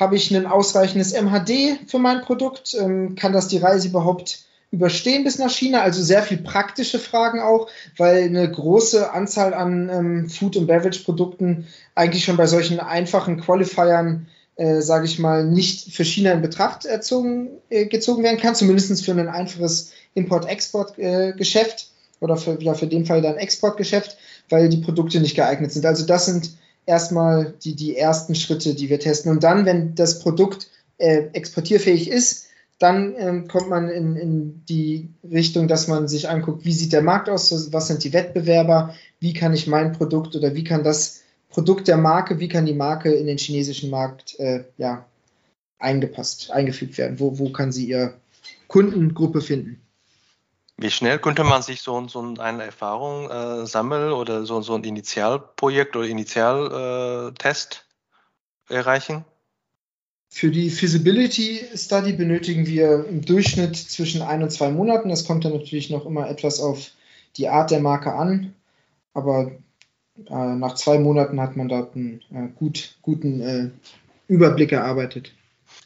Habe 0.00 0.16
ich 0.16 0.34
ein 0.34 0.46
ausreichendes 0.46 1.12
MHD 1.12 1.78
für 1.86 1.98
mein 1.98 2.22
Produkt? 2.22 2.74
Ähm, 2.74 3.16
kann 3.16 3.34
das 3.34 3.48
die 3.48 3.58
Reise 3.58 3.88
überhaupt 3.88 4.46
überstehen 4.70 5.24
bis 5.24 5.38
nach 5.38 5.50
China? 5.50 5.82
Also 5.82 6.02
sehr 6.02 6.22
viel 6.22 6.38
praktische 6.38 6.98
Fragen 6.98 7.40
auch, 7.40 7.68
weil 7.98 8.24
eine 8.24 8.50
große 8.50 9.12
Anzahl 9.12 9.52
an 9.52 9.90
ähm, 9.90 10.30
Food- 10.30 10.56
und 10.56 10.66
Beverage-Produkten 10.66 11.66
eigentlich 11.94 12.24
schon 12.24 12.38
bei 12.38 12.46
solchen 12.46 12.80
einfachen 12.80 13.42
Qualifiern, 13.42 14.26
äh, 14.56 14.80
sage 14.80 15.04
ich 15.04 15.18
mal, 15.18 15.44
nicht 15.44 15.92
für 15.94 16.04
China 16.06 16.32
in 16.32 16.40
Betracht 16.40 16.86
erzogen, 16.86 17.50
äh, 17.68 17.84
gezogen 17.84 18.22
werden 18.22 18.40
kann, 18.40 18.54
zumindest 18.54 19.04
für 19.04 19.12
ein 19.12 19.28
einfaches 19.28 19.92
Import-Export-Geschäft 20.14 21.80
äh, 22.20 22.24
oder 22.24 22.38
für, 22.38 22.58
ja, 22.62 22.72
für 22.72 22.86
den 22.86 23.04
Fall 23.04 23.20
dann 23.20 23.36
Exportgeschäft, 23.36 24.16
weil 24.48 24.70
die 24.70 24.78
Produkte 24.78 25.20
nicht 25.20 25.36
geeignet 25.36 25.72
sind. 25.72 25.84
Also 25.84 26.06
das 26.06 26.24
sind 26.24 26.52
erstmal 26.86 27.54
die, 27.64 27.74
die 27.76 27.96
ersten 27.96 28.34
Schritte, 28.34 28.74
die 28.74 28.88
wir 28.88 29.00
testen. 29.00 29.30
Und 29.30 29.44
dann, 29.44 29.66
wenn 29.66 29.94
das 29.94 30.20
Produkt 30.20 30.68
äh, 30.98 31.28
exportierfähig 31.32 32.08
ist, 32.10 32.46
dann 32.78 33.14
ähm, 33.18 33.46
kommt 33.46 33.68
man 33.68 33.90
in, 33.90 34.16
in 34.16 34.64
die 34.66 35.10
Richtung, 35.22 35.68
dass 35.68 35.86
man 35.86 36.08
sich 36.08 36.30
anguckt, 36.30 36.64
wie 36.64 36.72
sieht 36.72 36.94
der 36.94 37.02
Markt 37.02 37.28
aus, 37.28 37.72
was 37.72 37.88
sind 37.88 38.02
die 38.04 38.14
Wettbewerber, 38.14 38.94
wie 39.20 39.34
kann 39.34 39.52
ich 39.52 39.66
mein 39.66 39.92
Produkt 39.92 40.34
oder 40.34 40.54
wie 40.54 40.64
kann 40.64 40.82
das 40.82 41.20
Produkt 41.50 41.88
der 41.88 41.98
Marke, 41.98 42.38
wie 42.38 42.48
kann 42.48 42.64
die 42.64 42.74
Marke 42.74 43.12
in 43.12 43.26
den 43.26 43.36
chinesischen 43.36 43.90
Markt 43.90 44.38
äh, 44.38 44.64
ja, 44.78 45.04
eingepasst, 45.78 46.50
eingefügt 46.52 46.96
werden, 46.96 47.20
wo, 47.20 47.38
wo 47.38 47.50
kann 47.50 47.70
sie 47.70 47.86
ihr 47.86 48.14
Kundengruppe 48.68 49.42
finden. 49.42 49.79
Wie 50.80 50.90
schnell 50.90 51.18
könnte 51.18 51.44
man 51.44 51.60
sich 51.60 51.82
so, 51.82 52.08
so 52.08 52.34
eine 52.38 52.64
Erfahrung 52.64 53.28
äh, 53.30 53.66
sammeln 53.66 54.12
oder 54.12 54.46
so, 54.46 54.62
so 54.62 54.74
ein 54.74 54.82
Initialprojekt 54.82 55.94
oder 55.94 56.08
Initialtest 56.08 57.84
äh, 58.70 58.74
erreichen? 58.76 59.26
Für 60.30 60.50
die 60.50 60.70
Feasibility 60.70 61.66
Study 61.74 62.14
benötigen 62.14 62.66
wir 62.66 63.04
im 63.04 63.22
Durchschnitt 63.22 63.76
zwischen 63.76 64.22
ein 64.22 64.42
und 64.42 64.52
zwei 64.52 64.70
Monaten. 64.70 65.10
Das 65.10 65.26
kommt 65.26 65.44
dann 65.44 65.52
natürlich 65.52 65.90
noch 65.90 66.06
immer 66.06 66.30
etwas 66.30 66.60
auf 66.60 66.92
die 67.36 67.48
Art 67.48 67.70
der 67.70 67.80
Marke 67.80 68.14
an, 68.14 68.54
aber 69.12 69.50
äh, 70.30 70.54
nach 70.54 70.76
zwei 70.76 70.98
Monaten 70.98 71.42
hat 71.42 71.56
man 71.56 71.68
dort 71.68 71.94
einen 71.94 72.22
äh, 72.32 72.48
gut, 72.58 72.96
guten 73.02 73.40
äh, 73.42 73.70
Überblick 74.28 74.72
erarbeitet. 74.72 75.34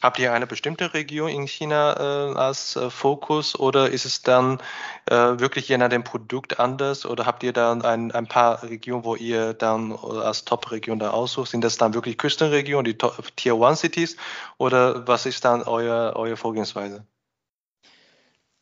Habt 0.05 0.19
ihr 0.19 0.35
eine 0.35 0.47
bestimmte 0.47 0.93
Region 0.93 1.31
in 1.31 1.47
China 1.47 1.95
äh, 1.97 2.35
als 2.37 2.77
äh, 2.77 2.90
Fokus 2.90 3.59
oder 3.59 3.88
ist 3.88 4.05
es 4.05 4.21
dann 4.21 4.59
äh, 5.07 5.14
wirklich 5.14 5.67
je 5.67 5.79
nach 5.79 5.88
dem 5.88 6.05
Produkt 6.05 6.61
anders 6.61 7.07
oder 7.07 7.25
habt 7.25 7.43
ihr 7.43 7.55
dann 7.55 7.81
ein, 7.81 8.12
ein 8.12 8.27
paar 8.27 8.62
Regionen, 8.64 9.07
wo 9.07 9.17
ihr 9.17 9.55
dann 9.55 9.93
als 9.93 10.45
Top-Region 10.45 10.99
da 10.99 11.12
aussucht? 11.12 11.51
Sind 11.53 11.64
das 11.64 11.79
dann 11.79 11.95
wirklich 11.95 12.19
Küstenregionen, 12.19 12.85
die 12.85 12.99
Tier 13.37 13.57
One 13.57 13.77
Cities 13.77 14.19
oder 14.59 15.09
was 15.09 15.25
ist 15.25 15.43
dann 15.47 15.62
euer, 15.62 16.12
eure 16.17 16.37
Vorgehensweise? 16.37 17.07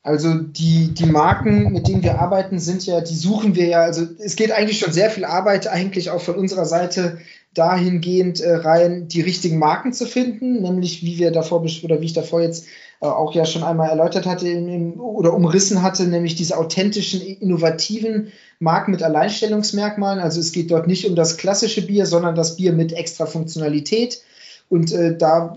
Also 0.04 0.34
die, 0.34 0.94
die 0.94 1.06
Marken, 1.06 1.72
mit 1.72 1.88
denen 1.88 2.04
wir 2.04 2.20
arbeiten, 2.20 2.60
sind 2.60 2.86
ja, 2.86 3.00
die 3.00 3.16
suchen 3.16 3.56
wir 3.56 3.66
ja, 3.66 3.80
also 3.80 4.06
es 4.20 4.36
geht 4.36 4.52
eigentlich 4.52 4.78
schon 4.78 4.92
sehr 4.92 5.10
viel 5.10 5.24
Arbeit 5.24 5.66
eigentlich 5.66 6.10
auch 6.10 6.20
von 6.20 6.36
unserer 6.36 6.66
Seite 6.66 7.18
dahingehend 7.54 8.40
äh, 8.40 8.54
rein, 8.54 9.08
die 9.08 9.20
richtigen 9.20 9.58
Marken 9.58 9.92
zu 9.92 10.06
finden, 10.06 10.62
nämlich 10.62 11.02
wie 11.02 11.18
wir 11.18 11.30
davor 11.30 11.62
oder 11.82 12.00
wie 12.00 12.06
ich 12.06 12.12
davor 12.12 12.40
jetzt 12.40 12.66
äh, 13.00 13.06
auch 13.06 13.34
ja 13.34 13.44
schon 13.44 13.62
einmal 13.62 13.90
erläutert 13.90 14.26
hatte 14.26 14.48
in, 14.48 14.68
in, 14.68 14.92
oder 14.94 15.34
umrissen 15.34 15.82
hatte, 15.82 16.04
nämlich 16.04 16.34
diese 16.34 16.56
authentischen, 16.56 17.20
innovativen 17.20 18.32
Marken 18.58 18.92
mit 18.92 19.02
Alleinstellungsmerkmalen. 19.02 20.20
Also 20.20 20.40
es 20.40 20.52
geht 20.52 20.70
dort 20.70 20.86
nicht 20.86 21.06
um 21.06 21.14
das 21.14 21.36
klassische 21.36 21.84
Bier, 21.86 22.06
sondern 22.06 22.34
das 22.34 22.56
Bier 22.56 22.72
mit 22.72 22.92
extra 22.92 23.26
Funktionalität. 23.26 24.22
Und 24.68 24.92
äh, 24.92 25.16
da 25.16 25.56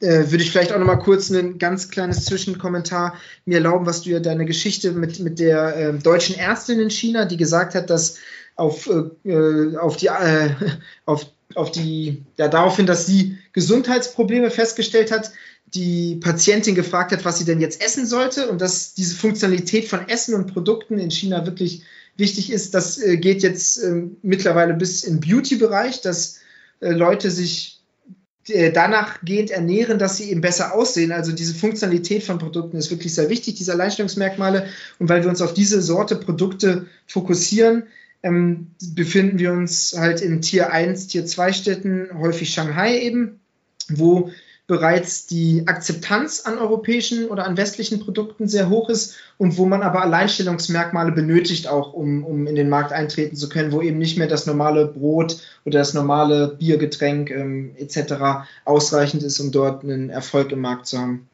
äh, 0.00 0.30
würde 0.30 0.44
ich 0.44 0.50
vielleicht 0.50 0.72
auch 0.72 0.78
noch 0.78 0.86
mal 0.86 0.96
kurz 0.96 1.30
ein 1.30 1.58
ganz 1.58 1.88
kleines 1.88 2.24
Zwischenkommentar 2.24 3.14
mir 3.46 3.56
erlauben, 3.56 3.86
was 3.86 4.02
du 4.02 4.10
ja 4.10 4.20
deine 4.20 4.44
Geschichte 4.44 4.92
mit, 4.92 5.18
mit 5.20 5.38
der 5.38 5.76
äh, 5.76 5.92
deutschen 5.94 6.36
Ärztin 6.36 6.78
in 6.78 6.90
China, 6.90 7.24
die 7.24 7.36
gesagt 7.36 7.74
hat, 7.74 7.88
dass 7.88 8.18
auf, 8.56 8.88
äh, 9.24 9.76
auf 9.76 9.96
die, 9.96 10.06
äh, 10.06 10.50
auf, 11.04 11.26
auf 11.54 11.70
die, 11.70 12.22
ja, 12.38 12.48
daraufhin, 12.48 12.86
dass 12.86 13.06
sie 13.06 13.38
Gesundheitsprobleme 13.52 14.50
festgestellt 14.50 15.12
hat, 15.12 15.32
die 15.74 16.16
Patientin 16.16 16.74
gefragt 16.74 17.12
hat, 17.12 17.24
was 17.24 17.38
sie 17.38 17.44
denn 17.44 17.60
jetzt 17.60 17.82
essen 17.82 18.06
sollte 18.06 18.50
und 18.50 18.60
dass 18.60 18.94
diese 18.94 19.14
Funktionalität 19.14 19.88
von 19.88 20.08
Essen 20.08 20.34
und 20.34 20.52
Produkten 20.52 20.98
in 20.98 21.10
China 21.10 21.46
wirklich 21.46 21.82
wichtig 22.16 22.52
ist. 22.52 22.74
Das 22.74 22.98
äh, 22.98 23.16
geht 23.16 23.42
jetzt 23.42 23.78
äh, 23.78 24.02
mittlerweile 24.22 24.74
bis 24.74 25.02
in 25.04 25.20
Beauty-Bereich, 25.20 26.02
dass 26.02 26.40
äh, 26.80 26.90
Leute 26.90 27.30
sich 27.30 27.80
äh, 28.48 28.70
danach 28.70 29.22
gehend 29.22 29.50
ernähren, 29.50 29.98
dass 29.98 30.16
sie 30.16 30.30
eben 30.30 30.40
besser 30.40 30.74
aussehen. 30.74 31.12
Also 31.12 31.32
diese 31.32 31.54
Funktionalität 31.54 32.22
von 32.22 32.38
Produkten 32.38 32.76
ist 32.76 32.90
wirklich 32.90 33.14
sehr 33.14 33.30
wichtig, 33.30 33.54
diese 33.54 33.72
Alleinstellungsmerkmale. 33.72 34.66
Und 34.98 35.08
weil 35.08 35.22
wir 35.22 35.30
uns 35.30 35.40
auf 35.40 35.54
diese 35.54 35.80
Sorte 35.80 36.16
Produkte 36.16 36.86
fokussieren, 37.06 37.84
ähm, 38.22 38.72
befinden 38.94 39.38
wir 39.38 39.52
uns 39.52 39.94
halt 39.96 40.20
in 40.20 40.42
Tier 40.42 40.72
1, 40.72 41.08
Tier 41.08 41.26
2 41.26 41.52
Städten, 41.52 42.08
häufig 42.14 42.50
Shanghai 42.50 43.00
eben, 43.00 43.40
wo 43.88 44.30
bereits 44.68 45.26
die 45.26 45.64
Akzeptanz 45.66 46.42
an 46.46 46.56
europäischen 46.56 47.28
oder 47.28 47.44
an 47.44 47.56
westlichen 47.56 48.00
Produkten 48.00 48.48
sehr 48.48 48.70
hoch 48.70 48.88
ist 48.88 49.16
und 49.36 49.58
wo 49.58 49.66
man 49.66 49.82
aber 49.82 50.02
Alleinstellungsmerkmale 50.02 51.12
benötigt, 51.12 51.66
auch 51.66 51.92
um, 51.92 52.24
um 52.24 52.46
in 52.46 52.54
den 52.54 52.68
Markt 52.68 52.92
eintreten 52.92 53.36
zu 53.36 53.48
können, 53.48 53.72
wo 53.72 53.82
eben 53.82 53.98
nicht 53.98 54.18
mehr 54.18 54.28
das 54.28 54.46
normale 54.46 54.86
Brot 54.86 55.42
oder 55.64 55.80
das 55.80 55.94
normale 55.94 56.56
Biergetränk 56.58 57.30
ähm, 57.30 57.74
etc. 57.76 58.46
ausreichend 58.64 59.22
ist, 59.24 59.40
um 59.40 59.50
dort 59.50 59.82
einen 59.82 60.10
Erfolg 60.10 60.52
im 60.52 60.60
Markt 60.60 60.86
zu 60.86 60.98
haben. 60.98 61.28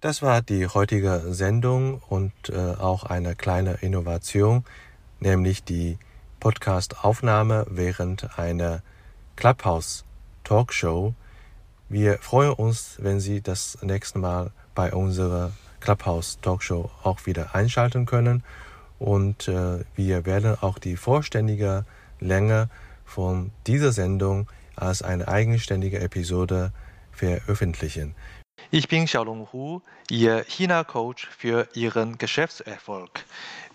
Das 0.00 0.20
war 0.20 0.42
die 0.42 0.66
heutige 0.66 1.22
Sendung 1.30 2.02
und 2.08 2.32
äh, 2.50 2.54
auch 2.54 3.04
eine 3.04 3.34
kleine 3.34 3.78
Innovation, 3.80 4.64
nämlich 5.20 5.64
die 5.64 5.98
Podcast-Aufnahme 6.40 7.66
während 7.68 8.38
einer 8.38 8.82
Clubhouse-Talkshow 9.36 11.14
wir 11.88 12.18
freuen 12.18 12.52
uns, 12.52 12.96
wenn 12.98 13.20
Sie 13.20 13.40
das 13.40 13.78
nächste 13.80 14.18
Mal 14.18 14.50
bei 14.74 14.92
unserer 14.92 15.52
Clubhouse 15.78 16.40
Talkshow 16.40 16.90
auch 17.04 17.26
wieder 17.26 17.54
einschalten 17.54 18.06
können. 18.06 18.42
Und 18.98 19.46
äh, 19.46 19.84
wir 19.94 20.26
werden 20.26 20.56
auch 20.60 20.80
die 20.80 20.96
vollständige 20.96 21.84
Länge 22.18 22.68
von 23.04 23.52
dieser 23.68 23.92
Sendung 23.92 24.50
als 24.74 25.02
eine 25.02 25.28
eigenständige 25.28 26.00
Episode 26.00 26.72
veröffentlichen. 27.12 28.16
Ich 28.72 28.88
bin 28.88 29.04
Xiaolong 29.04 29.46
Hu, 29.52 29.80
Ihr 30.10 30.42
China-Coach 30.42 31.28
für 31.28 31.68
Ihren 31.74 32.18
Geschäftserfolg. 32.18 33.24